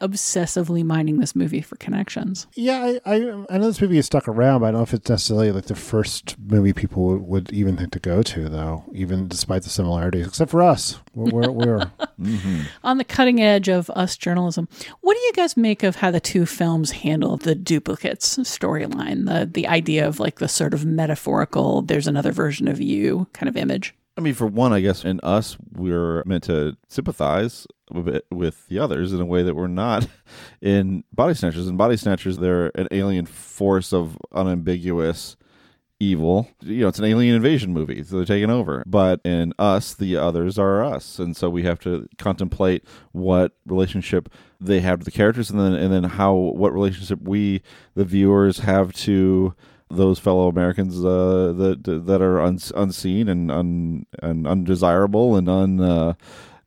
[0.02, 4.28] obsessively mining this movie for connections Yeah, I, I I know this movie is stuck
[4.28, 7.52] around, but I don't know if it's necessarily like the first movie people would, would
[7.54, 8.86] even think to go to, though.
[8.94, 11.80] Even despite the similarities, except for us, we're we're, we're
[12.20, 12.62] mm-hmm.
[12.84, 14.68] on the cutting edge of us journalism.
[15.02, 19.26] What do you guys make of how the two films handle the duplicates storyline?
[19.26, 23.50] The the idea of like the sort of metaphorical there's another version of you kind
[23.50, 23.96] of image.
[24.18, 28.68] I mean, for one, I guess in us, we're meant to sympathize a bit with
[28.68, 30.08] the others in a way that we're not
[30.62, 31.68] in Body Snatchers.
[31.68, 35.36] In Body Snatchers, they're an alien force of unambiguous
[36.02, 36.50] evil.
[36.62, 38.84] You know, it's an alien invasion movie, so they're taking over.
[38.88, 44.30] But in us, the others are us, and so we have to contemplate what relationship
[44.60, 47.62] they have to the characters, and then and then how what relationship we,
[47.94, 49.54] the viewers, have to
[49.90, 55.80] those fellow Americans uh, that that are un, unseen and un, and undesirable and un
[55.80, 56.14] uh,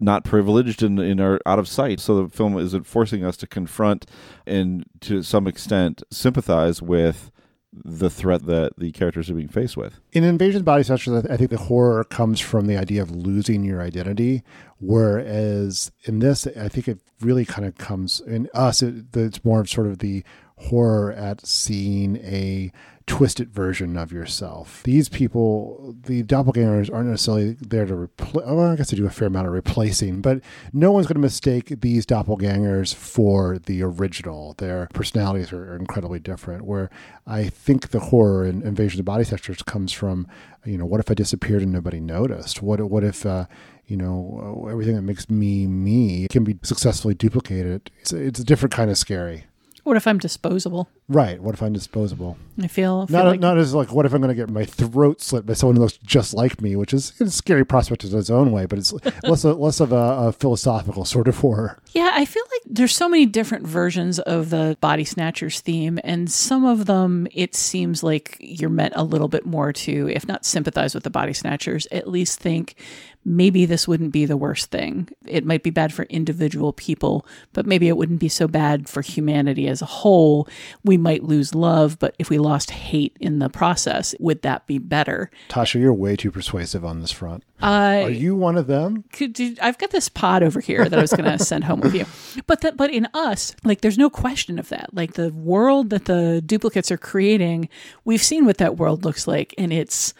[0.05, 2.01] not privileged and, and are out of sight.
[2.01, 4.07] So the film isn't forcing us to confront
[4.47, 7.31] and to some extent sympathize with
[7.73, 9.99] the threat that the characters are being faced with.
[10.13, 13.65] In Invasion of Body Snatchers, I think the horror comes from the idea of losing
[13.65, 14.43] your identity,
[14.79, 18.83] whereas in this, I think it really kind of comes in us.
[18.83, 20.23] It, it's more of sort of the
[20.57, 22.73] horror at seeing a
[23.07, 24.83] twisted version of yourself.
[24.85, 28.47] These people, the doppelgangers, aren't necessarily there to replace.
[28.47, 30.41] Well, I guess they do a fair amount of replacing, but
[30.73, 34.55] no one's going to mistake these doppelgangers for the original.
[34.55, 36.65] Their personalities are incredibly different.
[36.65, 36.89] Where
[37.27, 40.27] I think the horror in Invasion of Body Snatchers comes from,
[40.65, 42.63] you know, what if I disappeared and nobody noticed?
[42.63, 43.47] What what if uh,
[43.87, 47.91] you know everything that makes me me can be successfully duplicated?
[48.01, 49.45] It's it's a different kind of scary.
[49.85, 50.89] What if I'm disposable?
[51.09, 51.41] Right.
[51.41, 52.39] What if I'm disposable?
[52.59, 54.65] I feel, feel not like not as like what if I'm going to get my
[54.65, 58.19] throat slit by someone who looks just like me, which is a scary prospect in
[58.19, 58.93] its own way, but it's
[59.23, 59.97] less of, less of a,
[60.29, 61.79] a philosophical sort of horror.
[61.93, 66.31] Yeah, I feel like there's so many different versions of the body snatchers theme, and
[66.31, 70.47] some of them it seems like you're meant a little bit more to, if not
[70.47, 72.77] sympathize with the body snatchers, at least think
[73.25, 75.09] maybe this wouldn't be the worst thing.
[75.27, 79.03] It might be bad for individual people, but maybe it wouldn't be so bad for
[79.03, 80.49] humanity as a whole.
[80.85, 84.79] We might lose love, but if we lost hate in the process, would that be
[84.79, 85.31] better?
[85.49, 87.45] Tasha, you're way too persuasive on this front.
[87.63, 89.05] Uh, Are you one of them?
[89.13, 91.95] could I've got this pod over here that I was going to send home with
[91.95, 92.05] you.
[92.47, 94.93] But that but in us, like there's no question of that.
[94.93, 97.69] Like the world that the duplicates are creating,
[98.05, 100.13] we've seen what that world looks like and it's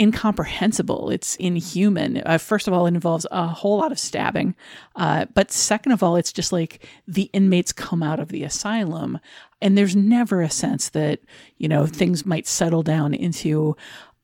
[0.00, 1.10] incomprehensible.
[1.10, 2.22] It's inhuman.
[2.24, 4.54] Uh, first of all, it involves a whole lot of stabbing.
[4.96, 9.20] Uh, but second of all, it's just like the inmates come out of the asylum
[9.60, 11.20] and there's never a sense that,
[11.58, 13.76] you know, things might settle down into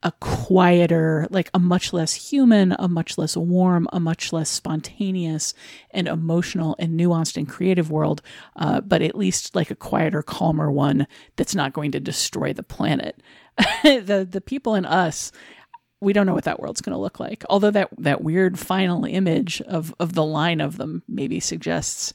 [0.02, 5.52] a quieter, like a much less human, a much less warm, a much less spontaneous
[5.90, 8.22] and emotional and nuanced and creative world,
[8.56, 12.62] uh, but at least like a quieter, calmer one that's not going to destroy the
[12.62, 13.20] planet.
[13.82, 15.32] the the people in us,
[16.00, 17.44] we don't know what that world's going to look like.
[17.48, 22.12] Although that that weird final image of of the line of them maybe suggests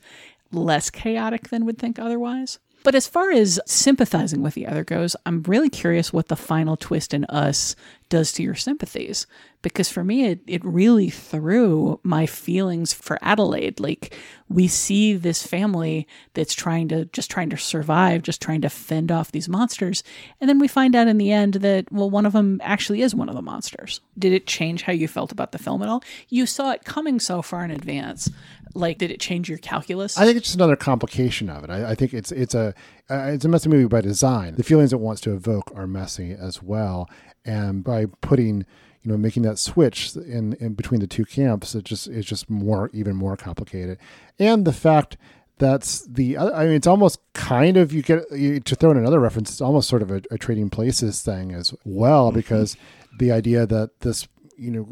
[0.52, 2.60] less chaotic than would think otherwise.
[2.84, 6.76] But as far as sympathizing with the other goes, I'm really curious what the final
[6.76, 7.76] twist in us
[8.10, 9.28] does to your sympathies.
[9.62, 13.80] Because for me, it, it really threw my feelings for Adelaide.
[13.80, 14.18] Like,
[14.50, 19.12] we see this family that's trying to just trying to survive, just trying to fend
[19.12, 20.04] off these monsters.
[20.40, 23.14] And then we find out in the end that, well, one of them actually is
[23.14, 24.02] one of the monsters.
[24.18, 26.04] Did it change how you felt about the film at all?
[26.30, 28.30] You saw it coming so far in advance.
[28.74, 30.18] Like, did it change your calculus?
[30.18, 31.70] I think it's just another complication of it.
[31.70, 32.74] I, I think it's it's a
[33.10, 34.56] uh, it's a messy movie by design.
[34.56, 37.10] The feelings it wants to evoke are messy as well,
[37.44, 38.66] and by putting
[39.04, 42.50] you know making that switch in, in between the two camps, it just it's just
[42.50, 43.98] more even more complicated,
[44.40, 45.18] and the fact
[45.58, 49.20] that's the I mean it's almost kind of you get you, to throw in another
[49.20, 49.52] reference.
[49.52, 52.38] It's almost sort of a, a trading places thing as well mm-hmm.
[52.38, 52.76] because
[53.20, 54.88] the idea that this you know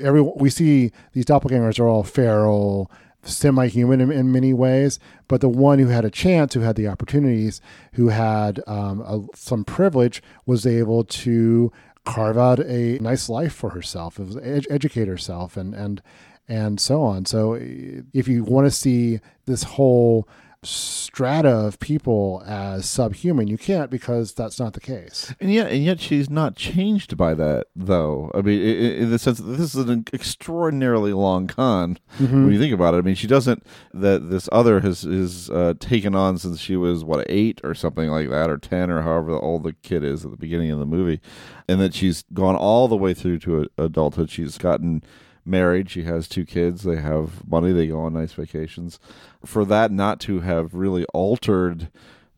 [0.00, 2.90] every we see these doppelgangers are all feral
[3.24, 4.98] semi-human in, in, many ways
[5.28, 7.60] but the one who had a chance who had the opportunities
[7.92, 11.70] who had um, a, some privilege was able to
[12.04, 16.02] carve out a nice life for herself ed- educate herself and and
[16.48, 17.24] and so on.
[17.24, 20.28] So if you want to see this whole
[20.64, 23.48] strata of people as subhuman.
[23.48, 25.34] You can't because that's not the case.
[25.40, 28.30] And yet, and yet, she's not changed by that, though.
[28.34, 32.44] I mean, in the sense that this is an extraordinarily long con mm-hmm.
[32.44, 32.98] when you think about it.
[32.98, 37.04] I mean, she doesn't that this other has is uh, taken on since she was
[37.04, 40.30] what eight or something like that, or ten, or however old the kid is at
[40.30, 41.20] the beginning of the movie,
[41.68, 44.30] and that she's gone all the way through to adulthood.
[44.30, 45.02] She's gotten
[45.44, 45.90] married.
[45.90, 46.82] She has two kids.
[46.82, 47.72] They have money.
[47.72, 48.98] They go on nice vacations.
[49.44, 51.88] For that not to have really altered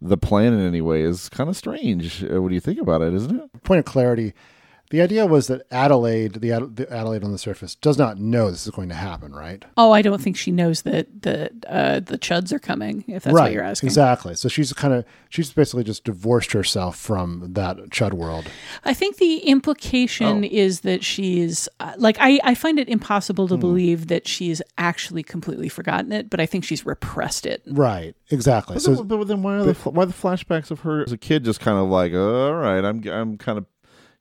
[0.01, 3.15] the plan in any way is kind of strange uh, when you think about it,
[3.15, 3.63] isn't it?
[3.63, 4.35] Point of clarity
[4.95, 8.49] the idea was that Adelaide, the, Ad- the, Adelaide on the surface, does not know
[8.49, 9.65] this is going to happen, right?
[9.77, 13.05] Oh, I don't think she knows that the uh, the Chuds are coming.
[13.09, 14.37] If that's right, what you're asking, exactly.
[14.37, 18.47] So she's kind of she's basically just divorced herself from that Chud world.
[18.85, 20.49] I think the implication oh.
[20.49, 23.61] is that she's uh, like I I find it impossible to hmm.
[23.61, 27.65] believe that she's actually completely forgotten it, but I think she's repressed it.
[27.67, 28.15] Right.
[28.31, 28.75] Exactly.
[28.75, 31.19] But so, then, but then why are the why the flashbacks of her as a
[31.19, 33.67] kid just kind of like, all right, I'm I'm kind of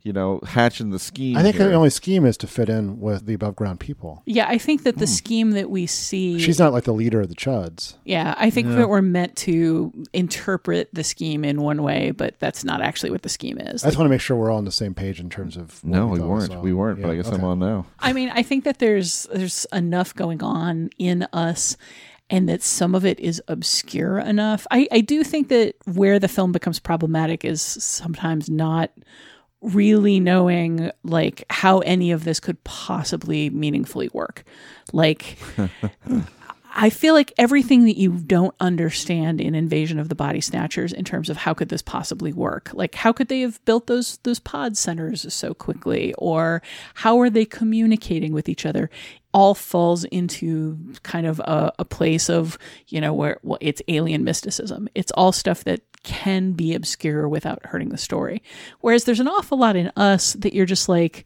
[0.03, 1.37] you know, hatching the scheme.
[1.37, 1.69] I think here.
[1.69, 4.21] the only scheme is to fit in with the above ground people.
[4.25, 5.11] Yeah, I think that the hmm.
[5.11, 6.39] scheme that we see.
[6.39, 7.95] She's not like the leader of the Chuds.
[8.03, 8.75] Yeah, I think yeah.
[8.75, 13.21] that we're meant to interpret the scheme in one way, but that's not actually what
[13.21, 13.83] the scheme is.
[13.83, 15.81] I just want to make sure we're all on the same page in terms of.
[15.85, 16.61] No, we, we weren't.
[16.61, 17.37] We weren't, yeah, but I guess okay.
[17.37, 17.85] I'm on now.
[17.99, 21.77] I mean, I think that there's there's enough going on in us
[22.29, 24.67] and that some of it is obscure enough.
[24.71, 28.91] I, I do think that where the film becomes problematic is sometimes not
[29.63, 34.43] really knowing like how any of this could possibly meaningfully work.
[34.91, 35.37] Like
[36.75, 41.05] I feel like everything that you don't understand in Invasion of the Body Snatchers in
[41.05, 42.71] terms of how could this possibly work?
[42.73, 46.63] Like how could they have built those those pod centers so quickly or
[46.95, 48.89] how are they communicating with each other?
[49.33, 52.57] All falls into kind of a, a place of,
[52.87, 54.89] you know, where well, it's alien mysticism.
[54.95, 58.41] It's all stuff that can be obscure without hurting the story.
[58.81, 61.25] Whereas there's an awful lot in us that you're just like,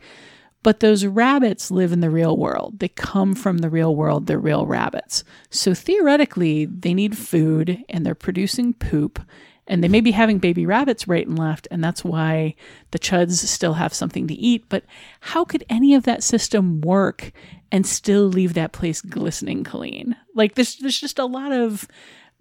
[0.67, 2.79] but those rabbits live in the real world.
[2.79, 4.27] They come from the real world.
[4.27, 5.23] They're real rabbits.
[5.49, 9.17] So theoretically, they need food and they're producing poop
[9.65, 11.69] and they may be having baby rabbits right and left.
[11.71, 12.53] And that's why
[12.91, 14.65] the chuds still have something to eat.
[14.67, 14.83] But
[15.21, 17.31] how could any of that system work
[17.71, 20.17] and still leave that place glistening clean?
[20.35, 21.87] Like there's, there's just a lot of,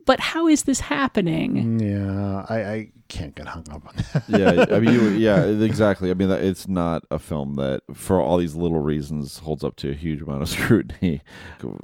[0.06, 1.80] but how is this happening?
[1.80, 4.24] Yeah, I, I can't get hung up on that.
[4.28, 6.10] yeah, I mean, you, yeah, exactly.
[6.10, 9.90] I mean, it's not a film that, for all these little reasons, holds up to
[9.90, 11.22] a huge amount of scrutiny,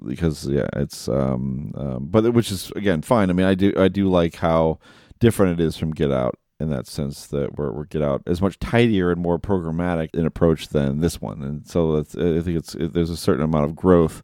[0.06, 3.28] because yeah, it's um, um but which is again fine.
[3.28, 4.78] I mean, I do I do like how
[5.18, 8.40] different it is from Get Out in that sense that we're, we're Get Out is
[8.40, 12.56] much tidier and more programmatic in approach than this one, and so it's, I think
[12.56, 14.22] it's it, there's a certain amount of growth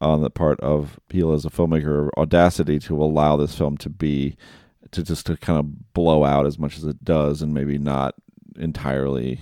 [0.00, 4.36] on the part of Peele as a filmmaker, audacity to allow this film to be
[4.92, 8.14] to just to kind of blow out as much as it does, and maybe not
[8.56, 9.40] entirely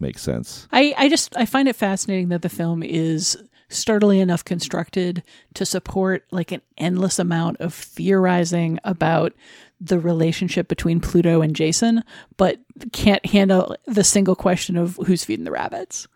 [0.00, 0.68] make sense.
[0.72, 3.36] I, I just I find it fascinating that the film is
[3.70, 5.22] sturdily enough constructed
[5.54, 9.34] to support like an endless amount of theorizing about
[9.80, 12.02] the relationship between Pluto and Jason,
[12.36, 12.58] but
[12.92, 16.08] can't handle the single question of who's feeding the rabbits.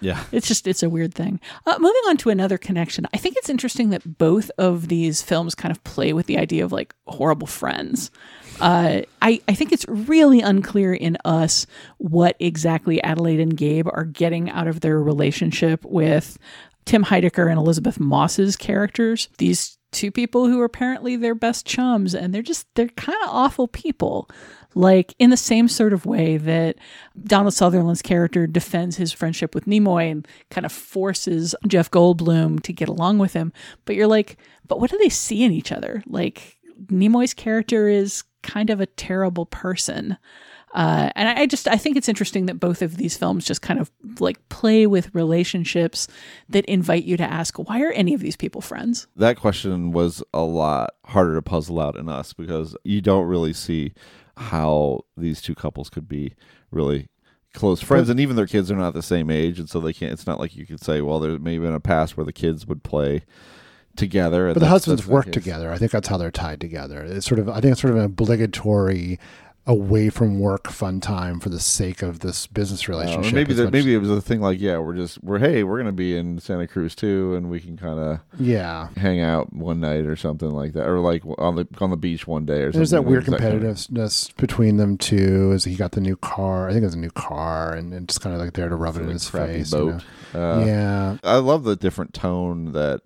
[0.00, 0.24] Yeah.
[0.32, 1.40] It's just, it's a weird thing.
[1.66, 5.54] Uh, moving on to another connection, I think it's interesting that both of these films
[5.54, 8.10] kind of play with the idea of like horrible friends.
[8.60, 11.66] Uh, I, I think it's really unclear in us
[11.98, 16.38] what exactly Adelaide and Gabe are getting out of their relationship with
[16.84, 19.28] Tim Heidecker and Elisabeth Moss's characters.
[19.38, 23.30] These two people who are apparently their best chums, and they're just, they're kind of
[23.30, 24.28] awful people
[24.74, 26.76] like in the same sort of way that
[27.24, 32.72] Donald Sutherland's character defends his friendship with Nimoy and kind of forces Jeff Goldblum to
[32.72, 33.52] get along with him.
[33.84, 36.02] But you're like, but what do they see in each other?
[36.06, 40.16] Like Nimoy's character is kind of a terrible person.
[40.72, 43.60] Uh, and I, I just I think it's interesting that both of these films just
[43.60, 46.06] kind of like play with relationships
[46.48, 49.08] that invite you to ask why are any of these people friends?
[49.16, 53.52] That question was a lot harder to puzzle out in us because you don't really
[53.52, 53.94] see
[54.40, 56.34] how these two couples could be
[56.70, 57.08] really
[57.52, 60.12] close friends and even their kids are not the same age and so they can't
[60.12, 62.32] it's not like you could say well there may have been a past where the
[62.32, 63.22] kids would play
[63.96, 65.72] together But the husbands work together.
[65.72, 67.02] I think that's how they're tied together.
[67.02, 69.18] It's sort of, I think it's sort of an obligatory
[69.70, 73.32] away from work fun time for the sake of this business Uh, relationship.
[73.34, 75.78] maybe as that maybe it was a thing like yeah we're just we're hey we're
[75.78, 78.88] gonna be in Santa Cruz too and we can kind of Yeah.
[78.96, 82.26] hang out one night or something like that or like on the on the beach
[82.26, 85.52] one day or something There's that weird There's kind of- competitiveness between them too.
[85.54, 88.08] As he got the new car, I think it was a new car, and, and
[88.08, 89.72] just kind of like there to rub it in his face.
[89.72, 90.00] you
[90.34, 90.38] know?
[90.40, 93.02] Uh, yeah, I love the different tone that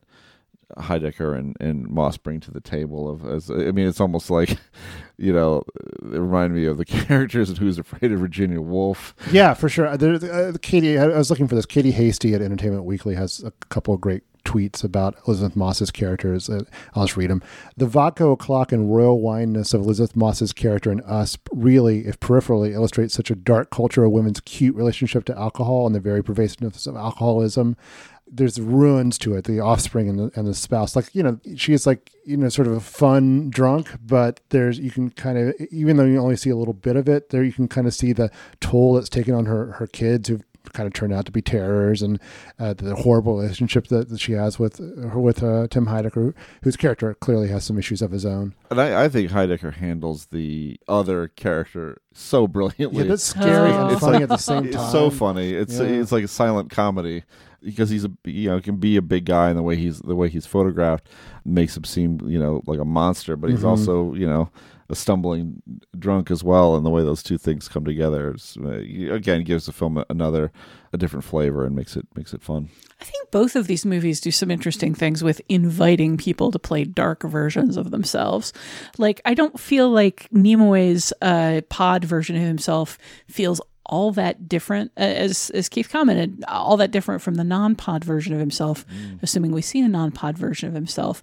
[0.78, 3.08] Heidecker and, and Moss bring to the table.
[3.10, 4.56] Of as I mean, it's almost like
[5.18, 5.62] you know,
[6.02, 9.14] it reminded me of the characters in Who's Afraid of Virginia Woolf.
[9.30, 9.96] yeah, for sure.
[9.96, 11.66] There, uh, Katie, I was looking for this.
[11.66, 16.48] Katie Hasty at Entertainment Weekly has a couple of great tweets about Elisabeth Moss's characters.
[16.48, 17.42] Uh, I'll just read them.
[17.76, 22.72] The vodka o'clock and royal wineness of Elisabeth Moss's character in Us really, if peripherally,
[22.72, 26.86] illustrates such a dark culture of women's cute relationship to alcohol and the very pervasiveness
[26.86, 27.76] of alcoholism.
[28.26, 30.96] There's ruins to it, the offspring and the, and the spouse.
[30.96, 34.78] Like, you know, she is like, you know, sort of a fun drunk, but there's,
[34.78, 37.44] you can kind of, even though you only see a little bit of it, there
[37.44, 40.86] you can kind of see the toll that's taken on her, her kids who've kind
[40.86, 42.18] of turned out to be terrors and
[42.58, 44.80] uh, the horrible relationship that, that she has with
[45.14, 48.54] with uh, Tim Heidecker, whose character clearly has some issues of his own.
[48.70, 53.02] And I, I think Heidecker handles the other character so brilliantly.
[53.02, 53.82] Yeah, that's scary Oh.
[53.84, 54.72] and It's funny at the same time.
[54.82, 55.52] It's so funny.
[55.52, 55.84] It's Yeah.
[55.86, 57.24] it's like a silent comedy
[57.62, 60.14] because he's a you know can be a big guy and the way he's the
[60.14, 61.08] way he's photographed
[61.46, 63.68] makes him seem you know like a monster, but he's Mhm.
[63.68, 64.50] also you know
[64.88, 65.62] a stumbling
[65.98, 66.76] drunk as well.
[66.76, 68.70] And the way those two things come together is, uh,
[69.14, 70.52] again gives the film another
[70.92, 72.68] a different flavor and makes it makes it fun.
[73.00, 76.84] I think both of these movies do some interesting things with inviting people to play
[76.84, 78.52] dark versions of themselves.
[78.96, 84.92] Like, I don't feel like Nimoy's uh, pod version of himself feels all that different,
[84.96, 88.86] uh, as as Keith commented, all that different from the non-pod version of himself.
[89.22, 91.22] Assuming we see a non-pod version of himself.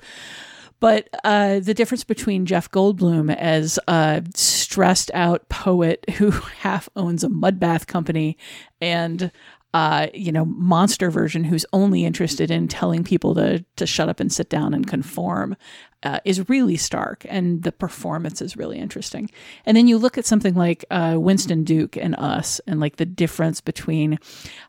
[0.82, 7.24] But uh, the difference between Jeff Goldblum as a stressed out poet who half owns
[7.24, 8.38] a mud bath company
[8.82, 9.32] and
[9.74, 14.20] uh, you know, monster version who's only interested in telling people to to shut up
[14.20, 15.56] and sit down and conform
[16.04, 19.30] uh, is really stark, and the performance is really interesting.
[19.66, 23.06] And then you look at something like uh, Winston Duke and Us, and like the
[23.06, 24.18] difference between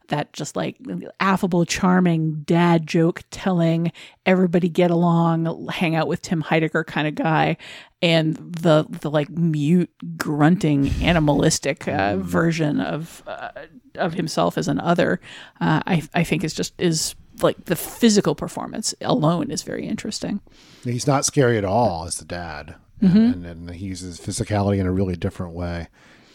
[0.09, 0.77] that just like
[1.21, 3.93] affable, charming dad joke telling,
[4.27, 7.57] everybody get along, hang out with Tim Heidecker kind of guy,
[8.03, 13.51] and the the like mute grunting animalistic uh, version of uh,
[13.95, 15.21] of himself as an other
[15.61, 20.41] uh, I, I think is just is like the physical performance alone is very interesting
[20.85, 23.15] He's not scary at all as the dad, Mhm.
[23.15, 25.89] and, and, and he uses physicality in a really different way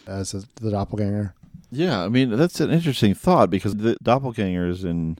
[0.06, 1.34] as a, the doppelganger.
[1.70, 5.18] Yeah, I mean that's an interesting thought because the doppelgangers in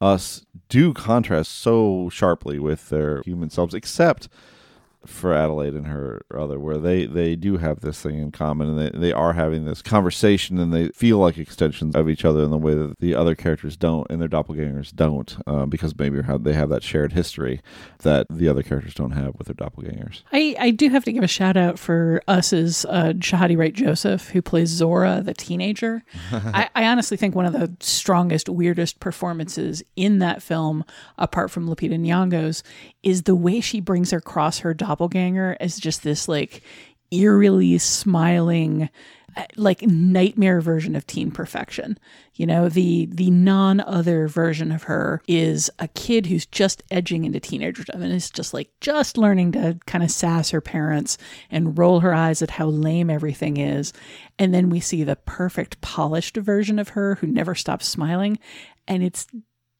[0.00, 4.28] us do contrast so sharply with their human selves, except
[5.06, 8.78] for Adelaide and her other, where they they do have this thing in common, and
[8.78, 12.50] they they are having this conversation, and they feel like extensions of each other in
[12.50, 16.52] the way that the other characters don't, and their doppelgangers don't, uh, because maybe they
[16.52, 17.60] have that shared history
[18.00, 20.22] that the other characters don't have with their doppelgangers.
[20.32, 24.28] I, I do have to give a shout out for us's uh, Shahadi Wright Joseph,
[24.28, 26.02] who plays Zora, the teenager.
[26.32, 30.84] I, I honestly think one of the strongest, weirdest performances in that film,
[31.18, 32.62] apart from Lupita Nyong'o's,
[33.06, 36.60] is the way she brings across her doppelganger as just this like
[37.12, 38.88] eerily smiling
[39.36, 41.96] uh, like nightmare version of teen perfection.
[42.34, 47.38] You know the the non-other version of her is a kid who's just edging into
[47.38, 51.16] teenagerdom and is just like just learning to kind of sass her parents
[51.48, 53.92] and roll her eyes at how lame everything is.
[54.36, 58.40] And then we see the perfect polished version of her who never stops smiling.
[58.88, 59.28] And it's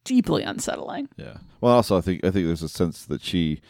[0.07, 1.39] deeply unsettling Yeah.
[1.61, 3.61] Well, also I think I think there's a sense that she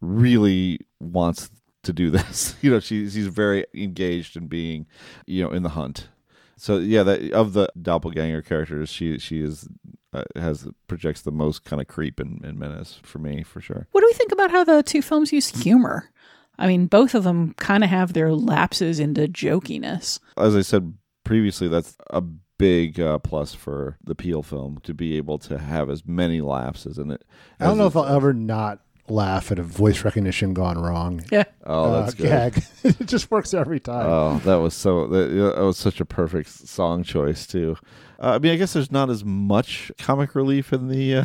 [0.00, 1.50] really wants
[1.84, 2.56] to do this.
[2.60, 4.86] You know, she she's very engaged in being,
[5.26, 6.08] you know, in the hunt.
[6.56, 9.68] So yeah, that of the doppelganger characters, she she is
[10.12, 13.86] uh, has projects the most kind of creep and, and menace for me for sure.
[13.92, 16.10] What do we think about how the two films use humor?
[16.58, 20.18] I mean, both of them kind of have their lapses into jokiness.
[20.36, 22.22] As I said previously, that's a
[22.58, 26.86] big uh, plus for the Peele film to be able to have as many laughs
[26.86, 27.24] as in it.
[27.58, 28.80] I don't know if I'll ever not
[29.10, 31.24] laugh at a voice recognition gone wrong.
[31.30, 31.44] Yeah.
[31.64, 32.28] Oh, that's good.
[32.28, 32.62] gag.
[32.84, 34.06] it just works every time.
[34.06, 37.76] Oh, that was so that, that was such a perfect song choice too.
[38.20, 41.24] Uh, I mean, I guess there's not as much comic relief in the uh,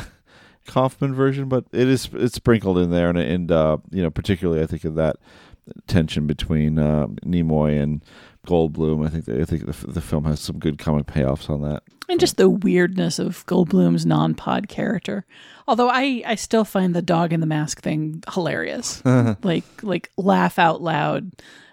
[0.68, 4.62] Kaufman version, but it is it's sprinkled in there, and and uh, you know, particularly
[4.62, 5.18] I think of that
[5.88, 8.04] tension between uh, Nimoy and
[8.48, 9.06] Goldblum.
[9.06, 11.84] I think I think the, the film has some good comic payoffs on that.
[12.10, 15.26] and just the weirdness of Goldblum's non-pod character.
[15.68, 19.02] Although I, I still find the dog in the mask thing hilarious.
[19.44, 21.32] like like laugh out loud.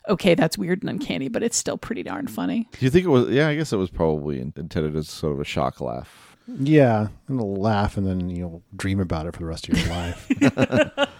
[0.08, 2.68] Okay, that's weird and uncanny, but it's still pretty darn funny.
[2.78, 3.28] Do you think it was?
[3.30, 6.36] Yeah, I guess it was probably intended as sort of a shock laugh.
[6.58, 9.88] Yeah, and a laugh, and then you'll dream about it for the rest of your
[9.88, 10.28] life.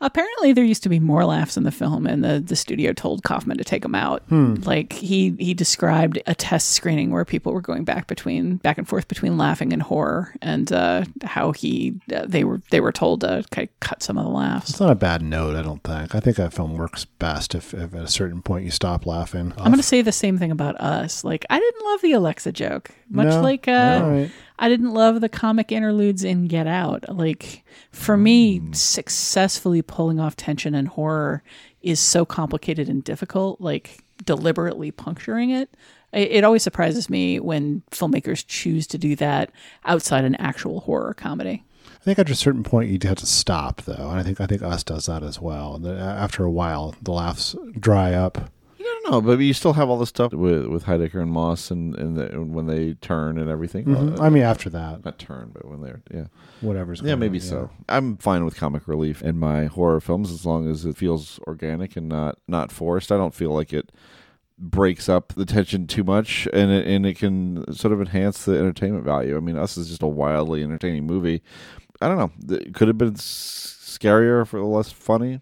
[0.00, 3.22] Apparently, there used to be more laughs in the film, and the, the studio told
[3.22, 4.22] Kaufman to take them out.
[4.28, 4.54] Hmm.
[4.64, 8.88] Like he he described a test screening where people were going back between back and
[8.88, 13.20] forth between laughing and horror, and uh, how he uh, they were they were told
[13.22, 14.70] to kind of cut some of the laughs.
[14.70, 16.14] it's not a bad note, I don't think.
[16.14, 19.52] I think that film works best if, if at a certain point you stop laughing.
[19.56, 21.24] I'm going to say the same thing about us.
[21.24, 23.40] Like, I didn't love the Alexa joke, much No?
[23.40, 24.30] like uh, right.
[24.62, 27.04] I didn't love the comic interludes in Get Out.
[27.08, 28.76] Like, for me, mm.
[28.76, 31.42] successfully pulling off tension and horror
[31.82, 33.60] is so complicated and difficult.
[33.60, 35.74] Like, deliberately puncturing it.
[36.12, 39.50] It it always surprises me when filmmakers choose to do that
[39.84, 41.64] outside an actual horror comedy.
[42.00, 44.46] I think at a certain point you have to stop, though, and I think I
[44.46, 45.84] think Us does that as well.
[45.84, 48.48] After a while, the laughs dry up.
[49.04, 51.96] Don't know, but you still have all the stuff with with Heidecker and Moss, and
[51.96, 53.86] and, the, and when they turn and everything.
[53.86, 54.18] Mhm.
[54.18, 56.26] Uh, I mean, after that, not turn, but when they're yeah,
[56.60, 57.70] Whatever's Yeah, maybe on, so.
[57.88, 61.96] I'm fine with comic relief in my horror films as long as it feels organic
[61.96, 63.10] and not not forced.
[63.10, 63.90] I don't feel like it
[64.58, 68.56] breaks up the tension too much, and it, and it can sort of enhance the
[68.56, 69.36] entertainment value.
[69.36, 71.42] I mean, Us is just a wildly entertaining movie.
[72.00, 72.56] I don't know.
[72.56, 75.40] It could have been scarier for less funny.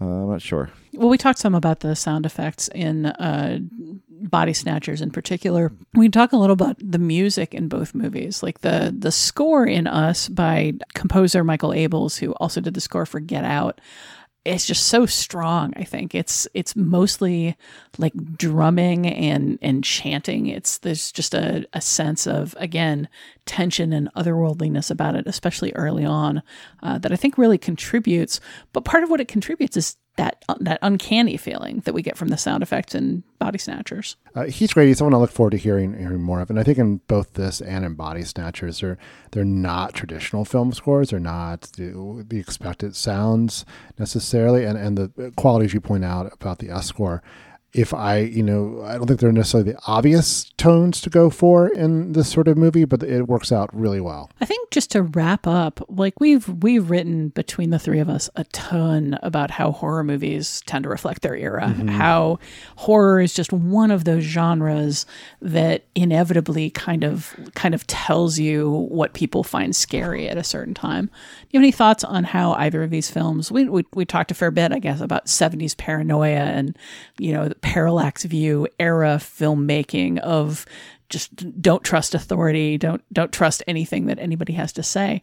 [0.00, 0.70] Uh, I'm not sure.
[0.94, 3.58] Well, we talked some about the sound effects in uh,
[4.08, 5.72] Body Snatchers in particular.
[5.94, 9.86] We talk a little about the music in both movies, like the the score in
[9.86, 13.80] Us by composer Michael Abels, who also did the score for Get Out.
[14.44, 16.14] It's just so strong i think.
[16.14, 17.56] It's it's mostly
[17.98, 20.46] like drumming and and chanting.
[20.46, 23.08] It's there's just a, a sense of again
[23.46, 26.42] tension and otherworldliness about it especially early on
[26.82, 28.40] uh, that i think really contributes.
[28.72, 32.28] But part of what it contributes is that that uncanny feeling that we get from
[32.28, 34.16] the sound effects in Body Snatchers.
[34.34, 34.88] Uh, he's great.
[34.88, 36.50] He's someone I look forward to hearing hearing more of.
[36.50, 38.98] And I think in both this and in Body Snatchers, they're
[39.30, 41.10] they're not traditional film scores.
[41.10, 43.64] They're not the, the expected sounds
[43.98, 47.22] necessarily, and and the qualities you point out about the S score
[47.72, 51.68] if I, you know, I don't think they're necessarily the obvious tones to go for
[51.68, 54.30] in this sort of movie, but it works out really well.
[54.40, 58.28] I think just to wrap up, like we've we've written between the three of us
[58.36, 61.88] a ton about how horror movies tend to reflect their era, mm-hmm.
[61.88, 62.38] how
[62.76, 65.06] horror is just one of those genres
[65.40, 70.74] that inevitably kind of kind of tells you what people find scary at a certain
[70.74, 71.10] time.
[71.52, 73.52] You have any thoughts on how either of these films?
[73.52, 76.76] We we, we talked a fair bit, I guess, about '70s paranoia and
[77.18, 80.64] you know the parallax view era filmmaking of
[81.10, 85.20] just don't trust authority, don't don't trust anything that anybody has to say.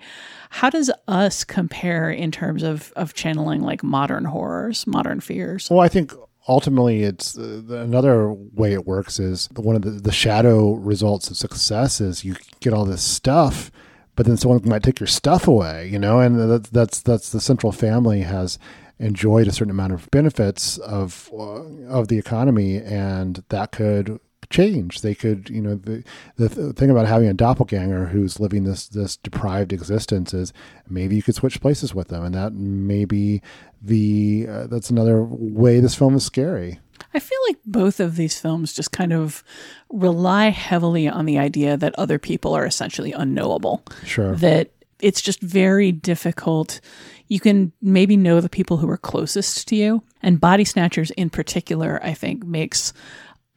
[0.51, 5.67] How does us compare in terms of of channeling like modern horrors, modern fears?
[5.69, 6.13] Well, I think
[6.47, 11.37] ultimately it's uh, another way it works is one of the, the shadow results of
[11.37, 13.71] success is you get all this stuff
[14.19, 17.39] but then someone might take your stuff away you know and that's that's that's the
[17.39, 18.59] central family has
[18.99, 25.01] enjoyed a certain amount of benefits of uh, of the economy, and that could change.
[25.01, 26.03] They could, you know, the
[26.35, 30.53] the thing about having a doppelganger who's living this this deprived existence is
[30.89, 33.41] maybe you could switch places with them, and that may be
[33.81, 36.79] the uh, that's another way this film is scary.
[37.13, 39.43] I feel like both of these films just kind of
[39.89, 43.83] rely heavily on the idea that other people are essentially unknowable.
[44.05, 44.35] Sure.
[44.35, 44.71] That
[45.01, 46.81] it's just very difficult
[47.29, 50.03] you can maybe know the people who are closest to you.
[50.21, 52.91] And Body Snatchers in particular, I think, makes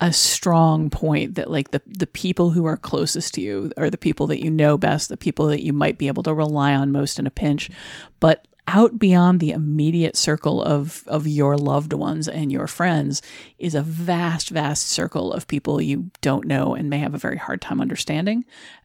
[0.01, 3.97] a strong point that like the the people who are closest to you are the
[3.97, 6.93] people that you know best, the people that you might be able to rely on
[6.93, 7.71] most in a pinch.
[8.21, 13.23] But out beyond the immediate circle of of your loved ones and your friends
[13.59, 17.37] is a vast vast circle of people you don't know and may have a very
[17.37, 18.45] hard time understanding.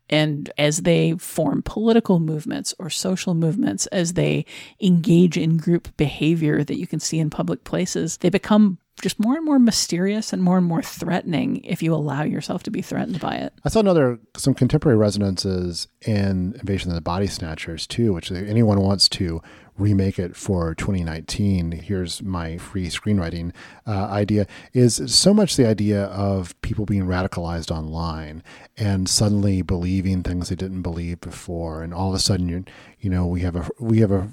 [0.10, 4.46] And as they form political movements or social movements, as they
[4.82, 9.36] engage in group behavior that you can see in public places, they become just more
[9.36, 13.20] and more mysterious and more and more threatening if you allow yourself to be threatened
[13.20, 13.54] by it.
[13.64, 18.82] I saw another some contemporary resonances in Invasion of the Body Snatchers too, which anyone
[18.82, 19.42] wants to
[19.78, 23.54] remake it for 2019 here's my free screenwriting
[23.86, 28.42] uh, idea is so much the idea of people being radicalized online
[28.76, 32.64] and suddenly believing things they didn't believe before and all of a sudden you
[33.00, 34.28] you know we have a we have a,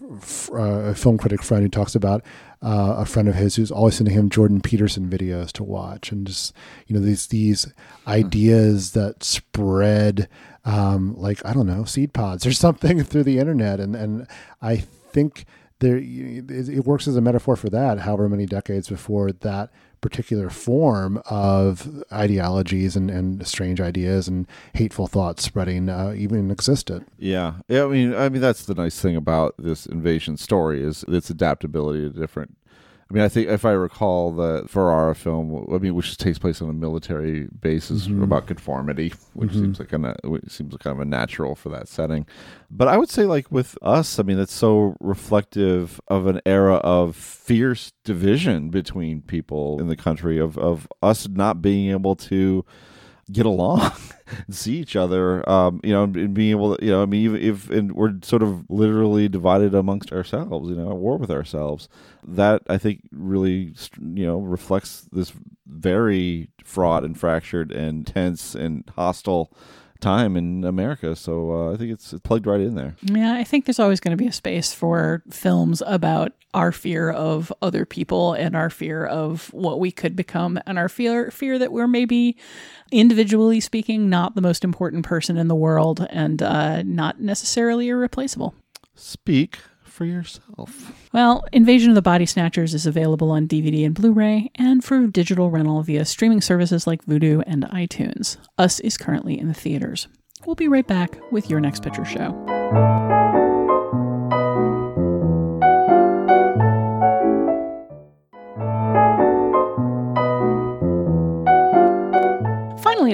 [0.55, 2.25] a film critic friend who talks about
[2.65, 6.27] uh, a friend of his who's always sending him Jordan Peterson videos to watch and
[6.27, 6.55] just
[6.87, 7.71] you know these these
[8.07, 10.29] ideas that spread
[10.65, 14.27] um, like I don't know seed pods or something through the internet and and
[14.63, 15.45] I think
[15.81, 18.01] there it works as a metaphor for that.
[18.01, 19.71] However many decades before that
[20.05, 27.07] particular form of ideologies and, and strange ideas and hateful thoughts spreading uh, even existed.
[27.19, 27.85] Yeah, yeah.
[27.85, 32.01] I mean, I mean that's the nice thing about this invasion story is its adaptability
[32.03, 32.55] to different
[33.15, 36.61] I mean, I think if I recall the Ferrara film, I mean, which takes place
[36.61, 38.25] on a military basis mm-hmm.
[38.25, 39.73] about conformity, which mm-hmm.
[39.73, 40.17] seems like a
[40.49, 42.27] seems kind of a natural for that setting.
[42.73, 46.75] But I would say, like with us, I mean, it's so reflective of an era
[46.79, 52.65] of fierce division between people in the country, of of us not being able to
[53.33, 53.81] get along
[54.47, 57.23] and see each other um, you know and being able to you know i mean
[57.23, 61.31] even if and we're sort of literally divided amongst ourselves you know at war with
[61.31, 61.89] ourselves.
[62.27, 65.33] That i think really you know reflects this
[65.67, 69.53] very fraught and fractured and tense and hostile
[70.05, 71.17] time in America.
[71.17, 72.95] So uh, I think it's, it's plugged right in there.
[73.03, 77.11] Yeah, I think there's always going to be a space for films about our fear
[77.11, 81.59] of other people and our fear of what we could become and our fear fear
[81.59, 82.37] that we're maybe
[82.93, 88.55] individually speaking not the most important person in the world and uh, not necessarily irreplaceable.
[88.95, 89.59] Speak
[89.95, 90.93] for yourself.
[91.13, 95.07] Well, Invasion of the Body Snatchers is available on DVD and Blu ray and for
[95.07, 98.37] digital rental via streaming services like Vudu and iTunes.
[98.59, 100.09] Us is currently in the theaters.
[100.45, 103.24] We'll be right back with your next picture show.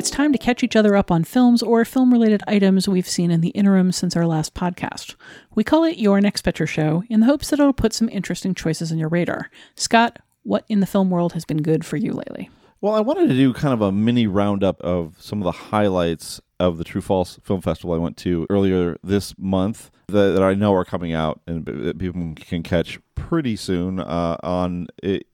[0.00, 3.30] It's time to catch each other up on films or film related items we've seen
[3.30, 5.14] in the interim since our last podcast.
[5.54, 8.54] We call it Your Next Picture Show in the hopes that it'll put some interesting
[8.54, 9.50] choices on your radar.
[9.74, 12.48] Scott, what in the film world has been good for you lately?
[12.80, 16.40] Well, I wanted to do kind of a mini roundup of some of the highlights
[16.58, 20.54] of the True False Film Festival I went to earlier this month that, that I
[20.54, 24.88] know are coming out and that people can catch pretty soon uh, on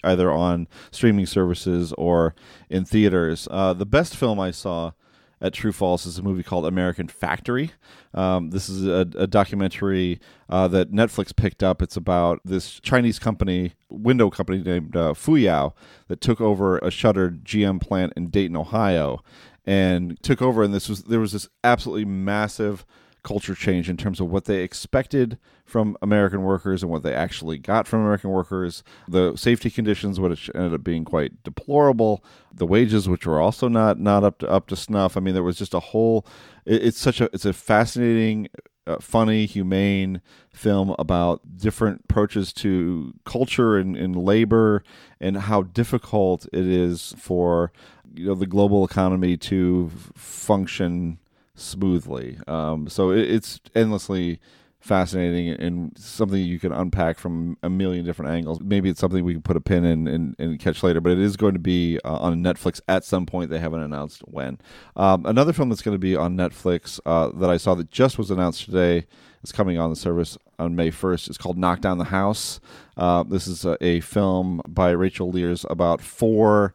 [0.05, 2.35] either on streaming services or
[2.69, 3.49] in theaters.
[3.51, 4.93] Uh, the best film I saw
[5.41, 7.73] at True False is a movie called American Factory.
[8.15, 10.19] Um, this is a, a documentary
[10.49, 11.83] uh, that Netflix picked up.
[11.83, 15.73] It's about this Chinese company, window company named uh, Fuyao,
[16.09, 19.23] that took over a shuttered GM plant in Dayton, Ohio,
[19.67, 20.63] and took over.
[20.63, 22.87] And this was there was this absolutely massive
[23.27, 27.59] culture change in terms of what they expected from American workers and what they actually
[27.59, 28.85] got from American workers.
[29.09, 32.23] The safety conditions, which ended up being quite deplorable.
[32.55, 35.17] The wages, which were also not not up to up to snuff.
[35.17, 36.25] I mean, there was just a whole.
[36.65, 38.49] It, it's such a it's a fascinating.
[38.89, 40.21] Uh, funny, humane
[40.53, 44.85] film about different approaches to culture and, and labor
[45.21, 47.73] and how difficult it is for
[48.15, 51.19] you know the global economy to function
[51.57, 52.39] smoothly.
[52.47, 54.41] Um, so it, it's endlessly
[54.87, 58.61] fascinating and something you can unpack from a million different angles.
[58.61, 61.19] Maybe it's something we can put a pin in and, and catch later, but it
[61.19, 63.51] is going to be uh, on Netflix at some point.
[63.51, 64.59] They haven't announced when.
[64.95, 68.17] Um, another film that's going to be on Netflix uh, that I saw that just
[68.17, 69.07] was announced today
[69.43, 71.29] is coming on the service on May 1st.
[71.29, 72.61] It's called Knock Down the House.
[72.97, 76.75] Uh, this is a, a, film by Rachel Lears about four,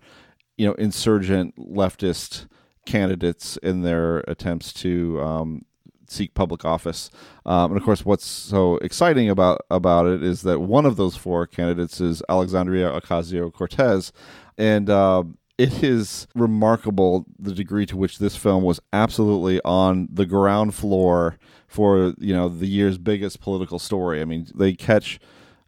[0.57, 2.47] you know, insurgent leftist
[2.85, 5.65] candidates in their attempts to um,
[6.07, 7.09] seek public office.
[7.45, 11.15] Um, and of course, what's so exciting about about it is that one of those
[11.15, 14.11] four candidates is Alexandria Ocasio Cortez,
[14.57, 15.23] and uh,
[15.57, 21.37] it is remarkable the degree to which this film was absolutely on the ground floor
[21.67, 24.21] for you know the year's biggest political story.
[24.21, 25.19] I mean, they catch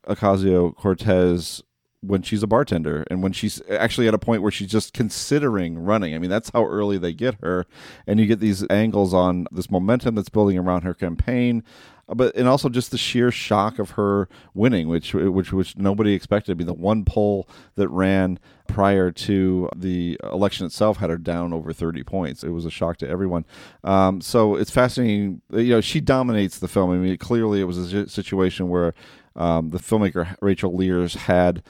[0.08, 1.62] Ocasio Cortez
[2.06, 5.80] when she's a bartender and when she's actually at a point where she's just considering
[5.80, 6.14] running.
[6.14, 7.66] I mean, that's how early they get her.
[8.06, 11.64] And you get these angles on this momentum that's building around her campaign.
[12.08, 16.52] But and also just the sheer shock of her winning, which which which nobody expected.
[16.52, 21.54] I mean, the one poll that ran prior to the election itself had her down
[21.54, 22.44] over 30 points.
[22.44, 23.46] It was a shock to everyone.
[23.86, 25.42] Um, so it's fascinating.
[25.52, 26.92] You know, she dominates the film.
[26.92, 28.94] I mean, clearly it was a situation where
[29.36, 31.64] um, the filmmaker Rachel Lears had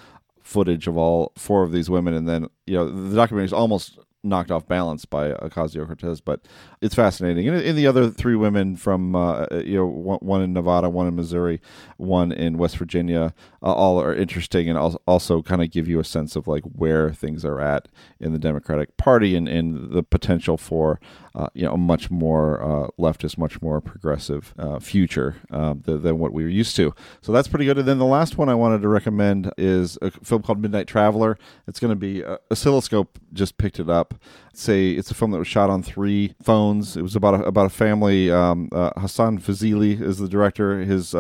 [0.44, 3.98] footage of all four of these women, and then you know the documentary is almost
[4.24, 6.42] knocked off balance by Ocasio Cortez, but
[6.82, 7.48] it's fascinating.
[7.50, 11.60] And, the other three women from uh, you know one, in Nevada, one in Missouri,
[11.98, 16.04] one in West Virginia, uh, all are interesting and also kind of give you a
[16.04, 17.88] sense of like where things are at
[18.20, 21.00] in the Democratic Party and, and the potential for
[21.36, 26.02] uh, you know a much more uh, leftist, much more progressive uh, future uh, than,
[26.02, 26.94] than what we were used to.
[27.22, 27.78] So that's pretty good.
[27.78, 31.38] And then the last one I wanted to recommend is a film called Midnight Traveler.
[31.68, 34.13] It's going to be uh, Oscilloscope just picked it up.
[34.54, 36.96] Say it's a film that was shot on three phones.
[36.96, 38.32] It was about a, about a family.
[38.32, 40.80] Um, uh, Hassan Fazili is the director.
[40.80, 41.16] His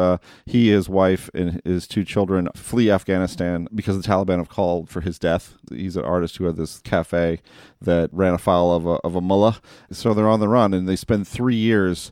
[0.45, 5.01] he, his wife, and his two children flee Afghanistan because the Taliban have called for
[5.01, 5.57] his death.
[5.71, 7.39] He's an artist who had this cafe
[7.81, 9.59] that ran afoul of a, of a mullah.
[9.91, 12.11] So they're on the run, and they spend three years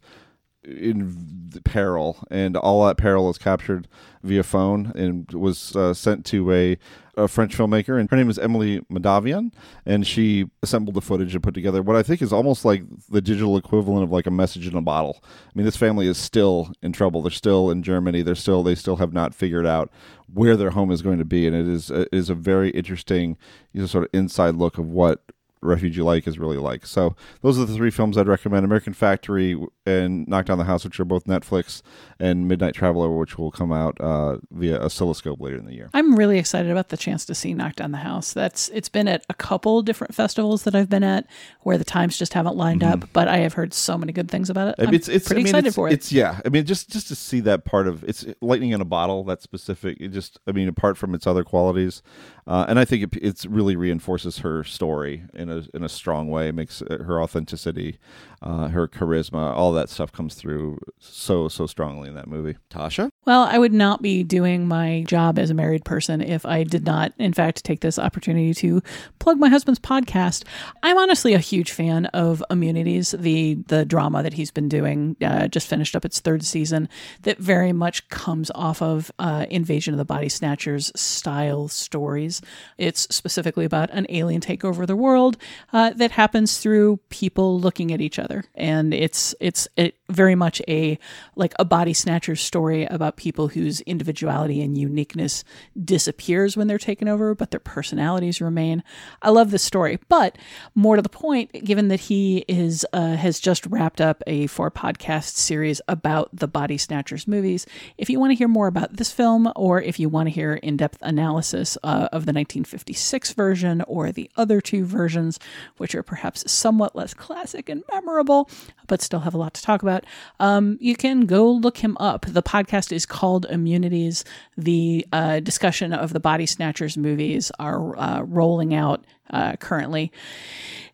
[0.64, 3.88] in peril, and all that peril is captured
[4.24, 6.78] via phone and was uh, sent to a,
[7.18, 8.00] a, French filmmaker.
[8.00, 9.52] And her name is Emelie Mahdavian,
[9.86, 13.22] and she assembled the footage and put together what I think is almost like the
[13.22, 15.24] digital equivalent of like a message in a bottle.
[15.24, 17.22] I mean, this family is still in trouble.
[17.22, 18.22] They're still in Germany.
[18.22, 19.92] They're still they still have not figured out
[20.32, 23.38] where their home is going to be, and it is it is a very interesting
[23.74, 25.24] you know, sort of inside look of what
[25.62, 26.86] refugee like is really like.
[26.86, 30.84] So those are the three films I'd recommend: American Factory and Knock Down the House,
[30.84, 31.82] which are both Netflix,
[32.20, 35.90] and Midnight Traveler, which will come out uh, via Oscilloscope later in the year.
[35.94, 38.34] I'm really excited about the chance to see Knock Down the House.
[38.34, 41.26] That's it's been at a couple different festivals that I've been at
[41.62, 43.04] where the times just haven't lined mm-hmm.
[43.04, 44.76] up, but I have heard so many good things about it.
[44.78, 45.94] I'm it's, it's pretty I mean, excited it's, for it.
[45.94, 46.40] It's yeah.
[46.46, 49.24] I mean, just just to see that part of it's lightning in a bottle.
[49.24, 49.98] That specific.
[50.00, 52.04] It just I mean, apart from its other qualities,
[52.46, 56.30] uh, and I think it it's really reinforces her story in a in a strong
[56.30, 56.50] way.
[56.50, 57.98] It makes her authenticity,
[58.42, 62.58] uh, her charisma, all that stuff comes through so so strongly in that movie.
[62.70, 66.64] Tasha, Well, I would not be doing my job as a married person if I
[66.64, 68.82] did not, in fact, take this opportunity to
[69.20, 70.44] plug my husband's podcast.
[70.84, 75.16] I'm honestly a huge fan of Immunities, the the drama that he's been doing.
[75.22, 76.90] Uh, just finished up its third season.
[77.24, 82.42] That very much comes off of uh, Invasion of the Body Snatchers style stories.
[82.78, 85.38] It's specifically about an alien takeover of the world
[85.74, 90.62] uh, that happens through people looking at each other, and it's it's it very much
[90.68, 90.98] a
[91.36, 95.44] like a body snatchers story about people whose individuality and uniqueness
[95.84, 98.84] disappears when they're taken over, but their personalities remain.
[99.22, 100.38] I love this story, but
[100.76, 104.72] more to the point, given that he is uh, has just wrapped up a four
[104.72, 107.66] podcast series about the body snatchers movies.
[107.98, 110.54] If you want to hear more about this film, or if you want to hear
[110.54, 115.40] in depth analysis uh, of the 1956 version or the other two versions,
[115.78, 118.50] which are perhaps somewhat less classic and memorable,
[118.88, 120.06] but still have a lot to talk about,
[120.40, 122.26] um, you can go look him up.
[122.28, 124.24] The podcast is called Immunities.
[124.58, 130.12] The uh, discussion of the Body Snatchers movies are uh, rolling out uh, currently.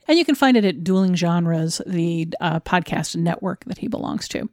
[0.07, 4.27] And you can find it at Dueling Genres, the uh, podcast network that he belongs
[4.29, 4.49] to.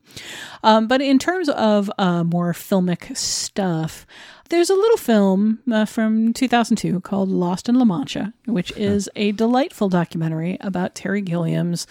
[0.64, 4.04] Um, but in terms of uh, more filmic stuff,
[4.48, 9.32] there's a little film uh, from 2002 called Lost in La Mancha, which is a
[9.32, 11.86] delightful documentary about Terry Gilliam's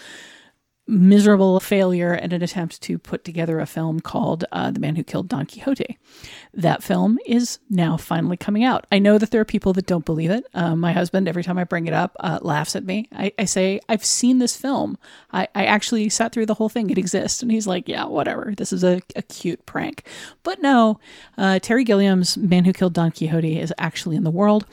[0.86, 5.02] miserable failure and an attempt to put together a film called uh, The Man Who
[5.02, 5.98] Killed Don Quixote.
[6.52, 8.86] That film is now finally coming out.
[8.92, 10.44] I know that there are people that don't believe it.
[10.52, 13.08] Uh, my husband, every time I bring it up, uh, laughs at me.
[13.12, 14.98] I, I, say, I've seen this film.
[15.32, 16.90] I, I, actually sat through the whole thing.
[16.90, 17.42] It exists.
[17.42, 18.52] And he's like, yeah, whatever.
[18.56, 20.06] This is a, a cute prank.
[20.42, 21.00] But no,
[21.38, 24.66] uh, Terry Gilliam's Man Who Killed Don Quixote is actually in the world.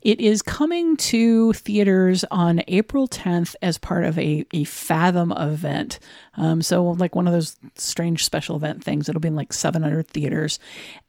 [0.00, 5.98] It is coming to theaters on April 10th as part of a, a Fathom event.
[6.36, 9.08] Um, so, like one of those strange special event things.
[9.08, 10.58] It'll be in like 700 theaters.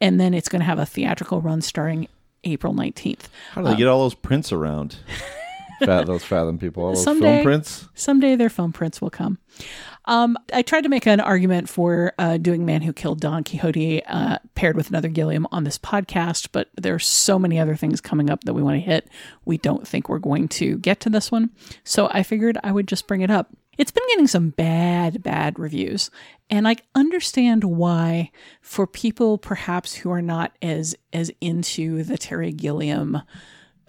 [0.02, 2.08] And then it's going to have a theatrical run starting
[2.44, 3.28] April 19th.
[3.52, 4.98] How do they um, get all those prints around?
[5.86, 7.88] Fat, those Fathom people, all those someday, film prints?
[7.94, 9.38] Someday their film prints will come.
[10.06, 14.04] Um, I tried to make an argument for uh, doing Man Who Killed Don Quixote
[14.06, 18.02] uh, paired with another Gilliam on this podcast, but there are so many other things
[18.02, 19.08] coming up that we want to hit.
[19.46, 21.52] We don't think we're going to get to this one.
[21.84, 23.50] So I figured I would just bring it up.
[23.80, 26.12] It's been getting some bad, bad reviews.
[26.50, 28.30] And I understand why
[28.62, 33.22] for people perhaps who are not as as into the Terry Gilliam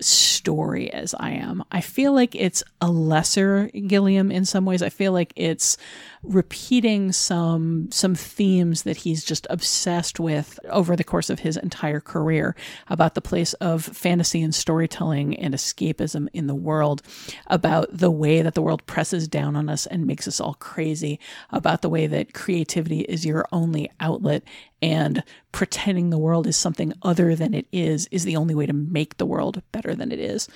[0.00, 1.62] story as I am.
[1.70, 4.82] I feel like it's a lesser Gilliam in some ways.
[4.82, 5.76] I feel like it's
[6.22, 12.00] repeating some some themes that he's just obsessed with over the course of his entire
[12.00, 12.54] career
[12.88, 17.02] about the place of fantasy and storytelling and escapism in the world,
[17.46, 21.18] about the way that the world presses down on us and makes us all crazy,
[21.50, 24.42] about the way that creativity is your only outlet
[24.82, 25.22] and
[25.52, 29.16] pretending the world is something other than it is is the only way to make
[29.16, 30.48] the world better than it is.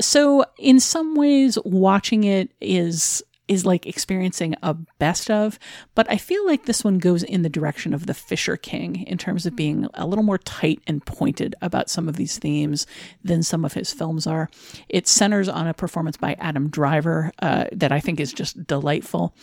[0.00, 5.58] So in some ways watching it is is like experiencing a best of,
[5.94, 9.18] but I feel like this one goes in the direction of the Fisher King in
[9.18, 12.86] terms of being a little more tight and pointed about some of these themes
[13.22, 14.48] than some of his films are.
[14.88, 19.34] It centers on a performance by Adam Driver uh, that I think is just delightful.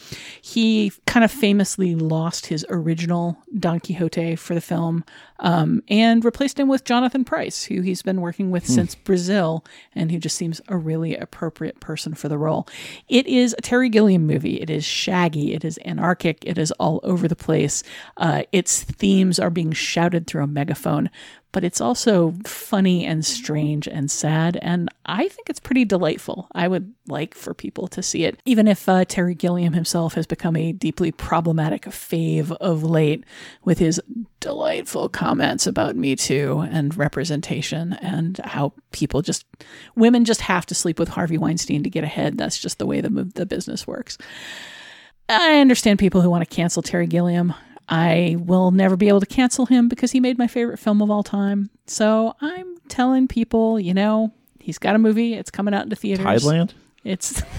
[0.41, 5.05] He kind of famously lost his original Don Quixote for the film
[5.41, 8.73] um, and replaced him with Jonathan Pryce, who he's been working with hmm.
[8.73, 12.67] since Brazil and who just seems a really appropriate person for the role.
[13.09, 14.61] It is a Terry Gilliam movie.
[14.61, 15.53] It is shaggy.
[15.53, 16.43] It is anarchic.
[16.45, 17.83] It is all over the place.
[18.17, 21.09] Uh, its themes are being shouted through a megaphone,
[21.51, 24.57] but it's also funny and strange and sad.
[24.61, 26.47] And I think it's pretty delightful.
[26.53, 30.25] I would like for people to see it, even if uh, Terry Gilliam himself has
[30.25, 33.23] become a deeply problematic fave of late
[33.63, 34.01] with his
[34.39, 39.45] delightful comments about Me Too and representation and how people just,
[39.95, 42.37] women just have to sleep with Harvey Weinstein to get ahead.
[42.37, 44.17] That's just the way the, the business works.
[45.29, 47.53] I understand people who want to cancel Terry Gilliam.
[47.91, 51.11] I will never be able to cancel him because he made my favorite film of
[51.11, 51.69] all time.
[51.87, 54.31] So I'm telling people, you know,
[54.61, 55.33] he's got a movie.
[55.33, 56.25] It's coming out into theaters.
[56.25, 56.71] Tideland?
[57.03, 57.41] It's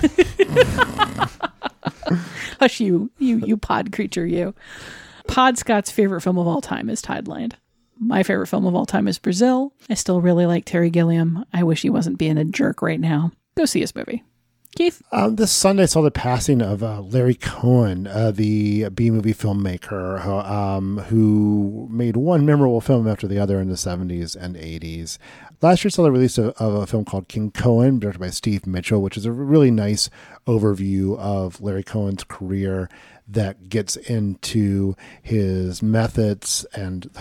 [2.58, 4.54] Hush you, you you pod creature, you.
[5.28, 7.52] Pod Scott's favorite film of all time is Tideland.
[7.98, 9.74] My favorite film of all time is Brazil.
[9.90, 11.44] I still really like Terry Gilliam.
[11.52, 13.32] I wish he wasn't being a jerk right now.
[13.54, 14.24] Go see his movie.
[14.74, 15.02] Keith?
[15.12, 19.34] Um, this Sunday I saw the passing of uh, Larry Cohen, uh, the B movie
[19.34, 25.18] filmmaker um, who made one memorable film after the other in the 70s and 80s.
[25.60, 28.66] last year saw the release of, of a film called King Cohen, directed by Steve
[28.66, 30.08] Mitchell, which is a really nice
[30.46, 32.88] overview of Larry Cohen's career
[33.28, 37.02] that gets into his methods and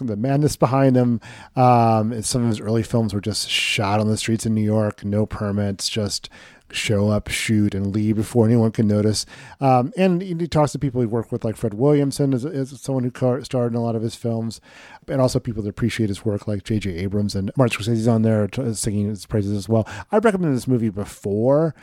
[0.00, 1.20] the madness behind them.
[1.56, 5.04] Um, some of his early films were just shot on the streets in New York,
[5.04, 6.28] no permits, just
[6.72, 9.26] show up, shoot, and leave before anyone can notice.
[9.60, 13.04] Um, and he talks to people he worked with, like Fred Williamson, as, as someone
[13.04, 14.60] who starred in a lot of his films,
[15.08, 16.90] and also people that appreciate his work, like J.J.
[16.96, 19.88] Abrams and Martin Scorsese's on there t- singing his praises as well.
[20.10, 21.74] I recommended this movie before.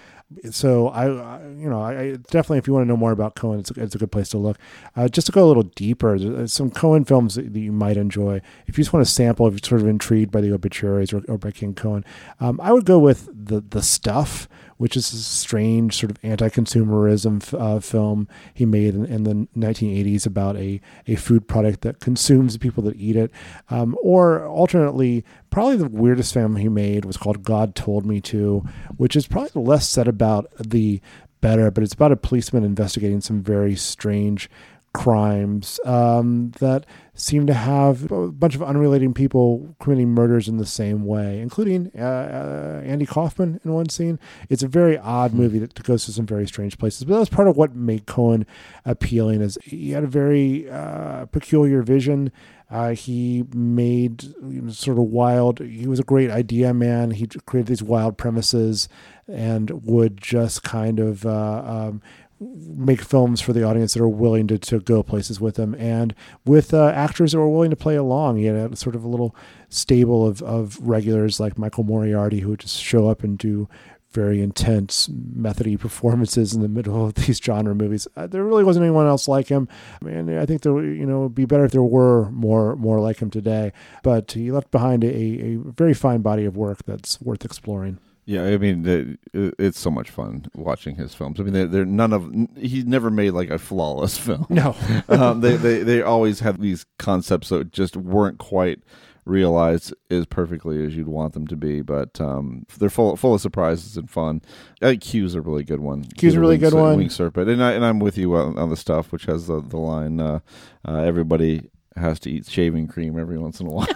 [0.52, 3.72] So I, you know, I, definitely, if you want to know more about Cohen, it's
[3.72, 4.58] a, it's a good place to look.
[4.94, 7.96] Uh, just to go a little deeper, there's some Cohen films that, that, you might
[7.96, 8.42] enjoy.
[8.68, 11.24] If you just want to sample, if you're sort of intrigued by the obituaries or,
[11.30, 12.04] or by King Cohen,
[12.42, 17.60] um, I would go with the the stuff which is a strange sort of anti-consumerism
[17.60, 22.54] uh, film he made in, in, the 1980s about a, a food product that consumes
[22.54, 23.32] the people that eat it.
[23.70, 28.64] Um, or alternately, probably the weirdest film he made was called God Told Me To,
[28.98, 31.02] which is probably less said about the
[31.42, 34.50] better, but it's about a policeman investigating some very strange
[34.94, 40.66] crimes um, that seem to have a bunch of unrelated people committing murders in the
[40.66, 44.20] same way, including uh, uh, Andy Kaufman in one scene.
[44.50, 45.38] It's a very odd hmm.
[45.38, 48.06] movie that goes to some very strange places, but that was part of what made
[48.06, 48.46] Cohen
[48.86, 49.42] appealing.
[49.42, 52.32] Is he had a very uh, peculiar vision.
[52.70, 55.60] Uh, he made you know, sort of wild.
[55.60, 57.12] He was a great idea man.
[57.12, 58.90] He created these wild premises
[59.28, 62.02] and would just kind of uh, um,
[62.40, 66.14] make films for the audience that are willing to, to go places with him and
[66.46, 68.42] with uh, actors that were willing to play along.
[68.42, 69.36] Had a, sort of a little
[69.70, 73.68] stable of, of regulars like Michael Moriarty who would just show up and do
[74.12, 78.08] very intense, methody performances in the middle of these genre movies.
[78.16, 79.68] Uh, there really wasn't anyone else like him.
[80.02, 83.00] I mean, I think there, you know, it'd be better if there were more more
[83.00, 83.74] like him today.
[84.04, 88.00] But he left behind a, a very fine body of work that's worth exploring.
[88.28, 91.40] Yeah, I mean, it's so much fun watching his films.
[91.40, 94.46] I mean, they're, they're none of he's never made like a flawless film.
[94.50, 94.76] No,
[95.08, 98.82] um, they they they always had these concepts that just weren't quite
[99.24, 101.82] realized as perfectly as you'd want them to be.
[101.82, 104.42] But um, they're full full of surprises and fun.
[104.82, 106.04] I think Q's a really good one.
[106.04, 106.98] Q's a really good one.
[106.98, 109.62] Wing Serpent, and I and I'm with you on, on the stuff which has the
[109.62, 110.20] the line.
[110.20, 110.40] Uh,
[110.86, 113.88] uh, everybody has to eat shaving cream every once in a while.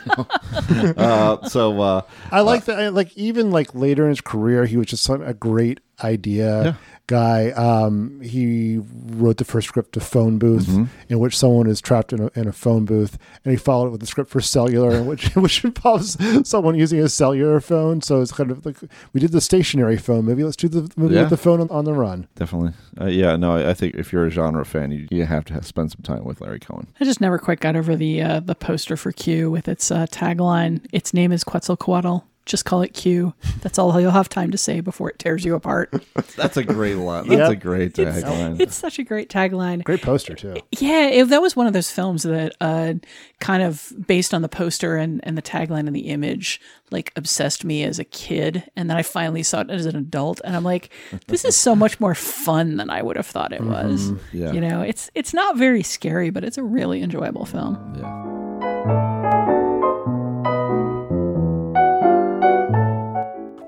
[0.97, 2.93] uh, so uh, I like uh, that.
[2.93, 6.63] Like even like later in his career, he was just a great idea.
[6.63, 6.73] Yeah
[7.11, 7.51] guy.
[7.51, 10.85] Um, he wrote the first script to Phone Booth, mm-hmm.
[11.09, 13.89] in which someone is trapped in a, in a phone booth, and he followed it
[13.91, 18.01] with the script for Cellular, in which which involves someone using a cellular phone.
[18.01, 18.77] So it's kind of like
[19.13, 20.43] we did the stationary phone movie.
[20.43, 21.21] Let's do the movie yeah.
[21.21, 22.27] with the phone on, on the run.
[22.35, 23.35] Definitely, uh, yeah.
[23.35, 26.01] No, I think if you're a genre fan, you, you have to have, spend some
[26.01, 26.87] time with Larry Cohen.
[26.99, 30.07] I just never quite got over the uh, the poster for Q with its uh,
[30.07, 30.85] tagline.
[30.93, 33.33] Its name is Quetzalcoatl just call it Q.
[33.61, 35.93] That's all you'll have time to say before it tears you apart.
[36.35, 37.27] That's a great line.
[37.27, 37.51] That's yep.
[37.51, 38.53] a great tagline.
[38.53, 39.83] It's, it's, such a great tagline.
[39.83, 40.55] Great poster too.
[40.79, 42.95] Yeah, it, that was one of those films that uh,
[43.39, 47.63] kind of based on the poster and, and the tagline and the image, like obsessed
[47.63, 50.63] me as a kid, and then I finally saw it as an adult, and I'm
[50.63, 50.89] like,
[51.27, 54.11] this is so much more fun than I would have thought it was.
[54.11, 54.37] Mm-hmm.
[54.37, 54.51] Yeah.
[54.51, 57.95] You know, it's it's not very scary, but it's a really enjoyable film.
[57.97, 58.41] Yeah.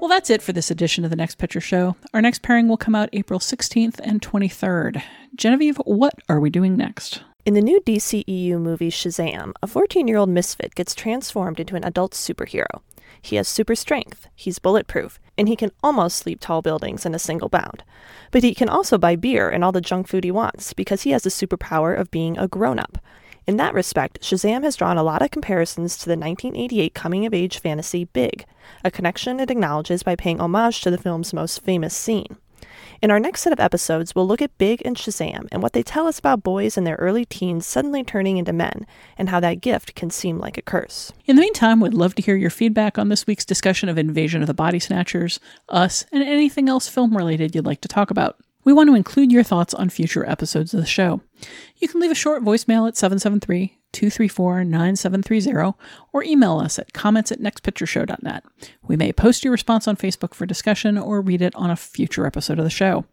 [0.03, 1.95] Well, that's it for this edition of the Next Picture Show.
[2.13, 5.01] Our next pairing will come out April 16th and 23rd.
[5.33, 7.23] Genevieve, what are we doing next?
[7.45, 11.85] In the new DCEU movie Shazam, a 14 year old misfit gets transformed into an
[11.85, 12.81] adult superhero.
[13.21, 17.17] He has super strength, he's bulletproof, and he can almost sleep tall buildings in a
[17.17, 17.85] single bound.
[18.31, 21.11] But he can also buy beer and all the junk food he wants because he
[21.11, 22.97] has the superpower of being a grown up.
[23.45, 27.33] In that respect, Shazam has drawn a lot of comparisons to the 1988 coming of
[27.33, 28.45] age fantasy Big,
[28.85, 32.37] a connection it acknowledges by paying homage to the film's most famous scene.
[33.01, 35.83] In our next set of episodes, we'll look at Big and Shazam and what they
[35.83, 38.87] tell us about boys in their early teens suddenly turning into men,
[39.17, 41.11] and how that gift can seem like a curse.
[41.25, 44.41] In the meantime, we'd love to hear your feedback on this week's discussion of Invasion
[44.41, 48.39] of the Body Snatchers, us, and anything else film related you'd like to talk about.
[48.63, 51.21] We want to include your thoughts on future episodes of the show.
[51.77, 55.77] You can leave a short voicemail at 773 234 9730
[56.11, 58.43] or email us at comments at nextpictureshow.net.
[58.81, 62.25] We may post your response on Facebook for discussion or read it on a future
[62.25, 63.05] episode of the show.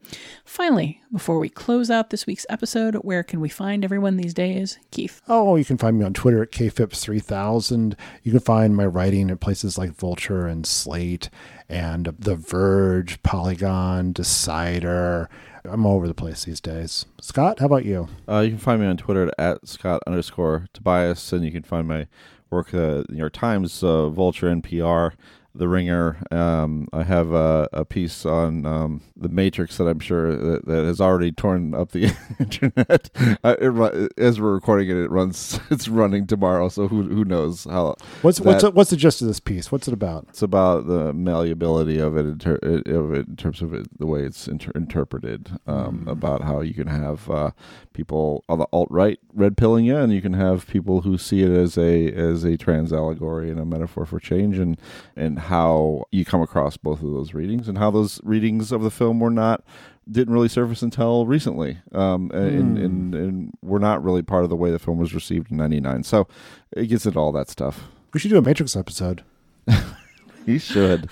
[0.44, 4.78] Finally, before we close out this week's episode, where can we find everyone these days?
[4.90, 5.20] Keith.
[5.28, 7.94] Oh, you can find me on Twitter at kphipps3000.
[8.22, 11.28] You can find my writing at places like Vulture and Slate
[11.70, 15.28] and The Verge, Polygon, Decider
[15.64, 17.06] I'm all over the place these days.
[17.20, 18.08] Scott, how about you?
[18.28, 21.86] Uh, you can find me on Twitter at Scott underscore Tobias, and you can find
[21.86, 22.06] my
[22.50, 25.12] work at the New York Times, uh, Vulture, NPR,
[25.52, 26.18] The Ringer.
[26.30, 30.84] Um, I have a, a piece on um, the Matrix that I'm sure that, that
[30.84, 33.10] has already torn up the internet.
[33.42, 35.58] Uh, it, as we're recording it, it runs.
[35.70, 37.96] It's running tomorrow, so who who knows how?
[38.22, 39.72] What's what's that- what's the gist of this piece?
[39.72, 40.26] What's it about?
[40.28, 44.06] it's about the malleability of it in, ter- of it in terms of it, the
[44.06, 45.50] way it's inter- interpreted.
[45.66, 47.50] Um, About how you can have uh,
[47.92, 51.42] people on the alt right red pilling you, and you can have people who see
[51.42, 54.78] it as a as a trans allegory and a metaphor for change, and
[55.16, 58.90] and how you come across both of those readings, and how those readings of the
[58.90, 59.64] film were not
[60.10, 64.56] didn't really surface until recently, um, and, and and were not really part of the
[64.56, 66.02] way the film was received in '99.
[66.04, 66.28] So
[66.72, 67.84] it gets into all that stuff.
[68.12, 69.22] We should do a Matrix episode.
[70.46, 71.08] You should.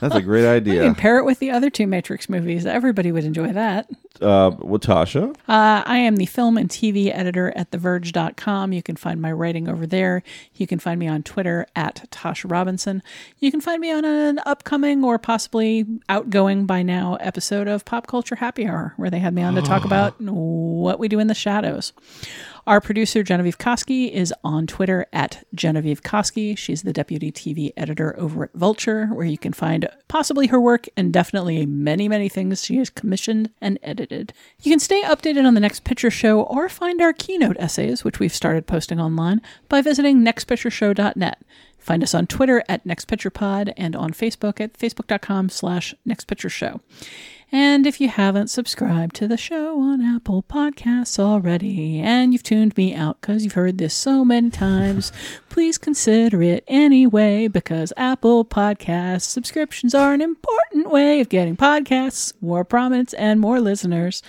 [0.00, 0.82] That's a great You idea.
[0.82, 2.66] can pair it with the other two Matrix movies.
[2.66, 3.88] Everybody would enjoy that.
[4.20, 5.34] Uh, Tasha.
[5.48, 8.72] Uh, I am the film and TV editor at TheVerge.com.
[8.72, 10.22] You can find my writing over there.
[10.54, 13.02] You can find me on Twitter at Tasha Robinson.
[13.38, 18.06] You can find me on an upcoming or possibly outgoing by now episode of Pop
[18.06, 21.26] Culture Happy Hour, where they had me on to talk about what we do in
[21.28, 21.92] the shadows.
[22.66, 26.56] Our producer, Genevieve Koski, is on Twitter at Genevieve Koski.
[26.56, 30.86] She's the deputy TV editor over at Vulture, where you can find possibly her work
[30.96, 34.32] and definitely many, many things she has commissioned and edited.
[34.62, 38.18] You can stay updated on the Next Picture Show or find our keynote essays, which
[38.18, 41.42] we've started posting online, by visiting nextpictureshow.net.
[41.80, 46.80] Find us on Twitter at NextPicturePod and on Facebook at facebook.com slash NextPictureShow.
[47.52, 52.76] And if you haven't subscribed to the show on Apple Podcasts already, and you've tuned
[52.76, 55.10] me out because you've heard this so many times,
[55.48, 62.32] please consider it anyway because Apple Podcast subscriptions are an important way of getting podcasts,
[62.40, 64.22] more prominence, and more listeners.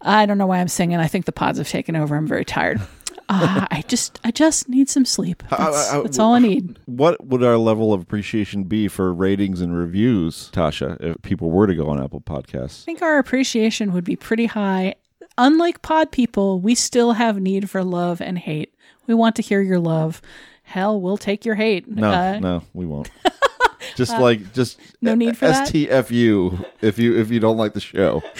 [0.00, 0.98] I don't know why I'm singing.
[0.98, 2.16] I think the pods have taken over.
[2.16, 2.80] I'm very tired.
[3.34, 5.42] Uh, I just, I just need some sleep.
[5.50, 6.78] That's, I- I- that's all I need.
[6.86, 11.66] What would our level of appreciation be for ratings and reviews, Tasha, if people were
[11.66, 12.82] to go on Apple Podcasts?
[12.82, 14.94] I think our appreciation would be pretty high.
[15.38, 18.74] Unlike pod people, we still have need for love and hate.
[19.06, 20.20] We want to hear your love.
[20.64, 21.88] Hell, we'll take your hate.
[21.88, 23.10] No, Uh, no, we won't.
[23.96, 25.68] just uh, like just no need for that?
[25.68, 28.22] STFU if you if you don't like the show.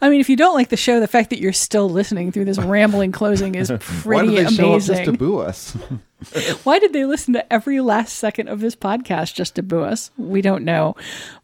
[0.00, 2.44] I mean, if you don't like the show, the fact that you're still listening through
[2.44, 4.94] this rambling closing is pretty Why did they amazing.
[4.94, 5.72] just to boo us?
[6.64, 10.10] Why did they listen to every last second of this podcast just to boo us?
[10.18, 10.96] We don't know.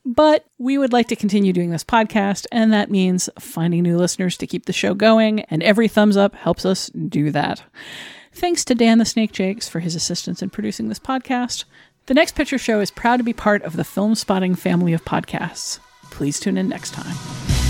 [0.04, 4.36] But we would like to continue doing this podcast, and that means finding new listeners
[4.38, 7.62] to keep the show going, and every thumbs up helps us do that.
[8.34, 11.64] Thanks to Dan the Snake Jakes for his assistance in producing this podcast.
[12.06, 15.78] The Next Picture Show is proud to be part of the Filmspotting family of podcasts.
[16.10, 17.61] Please tune in next time.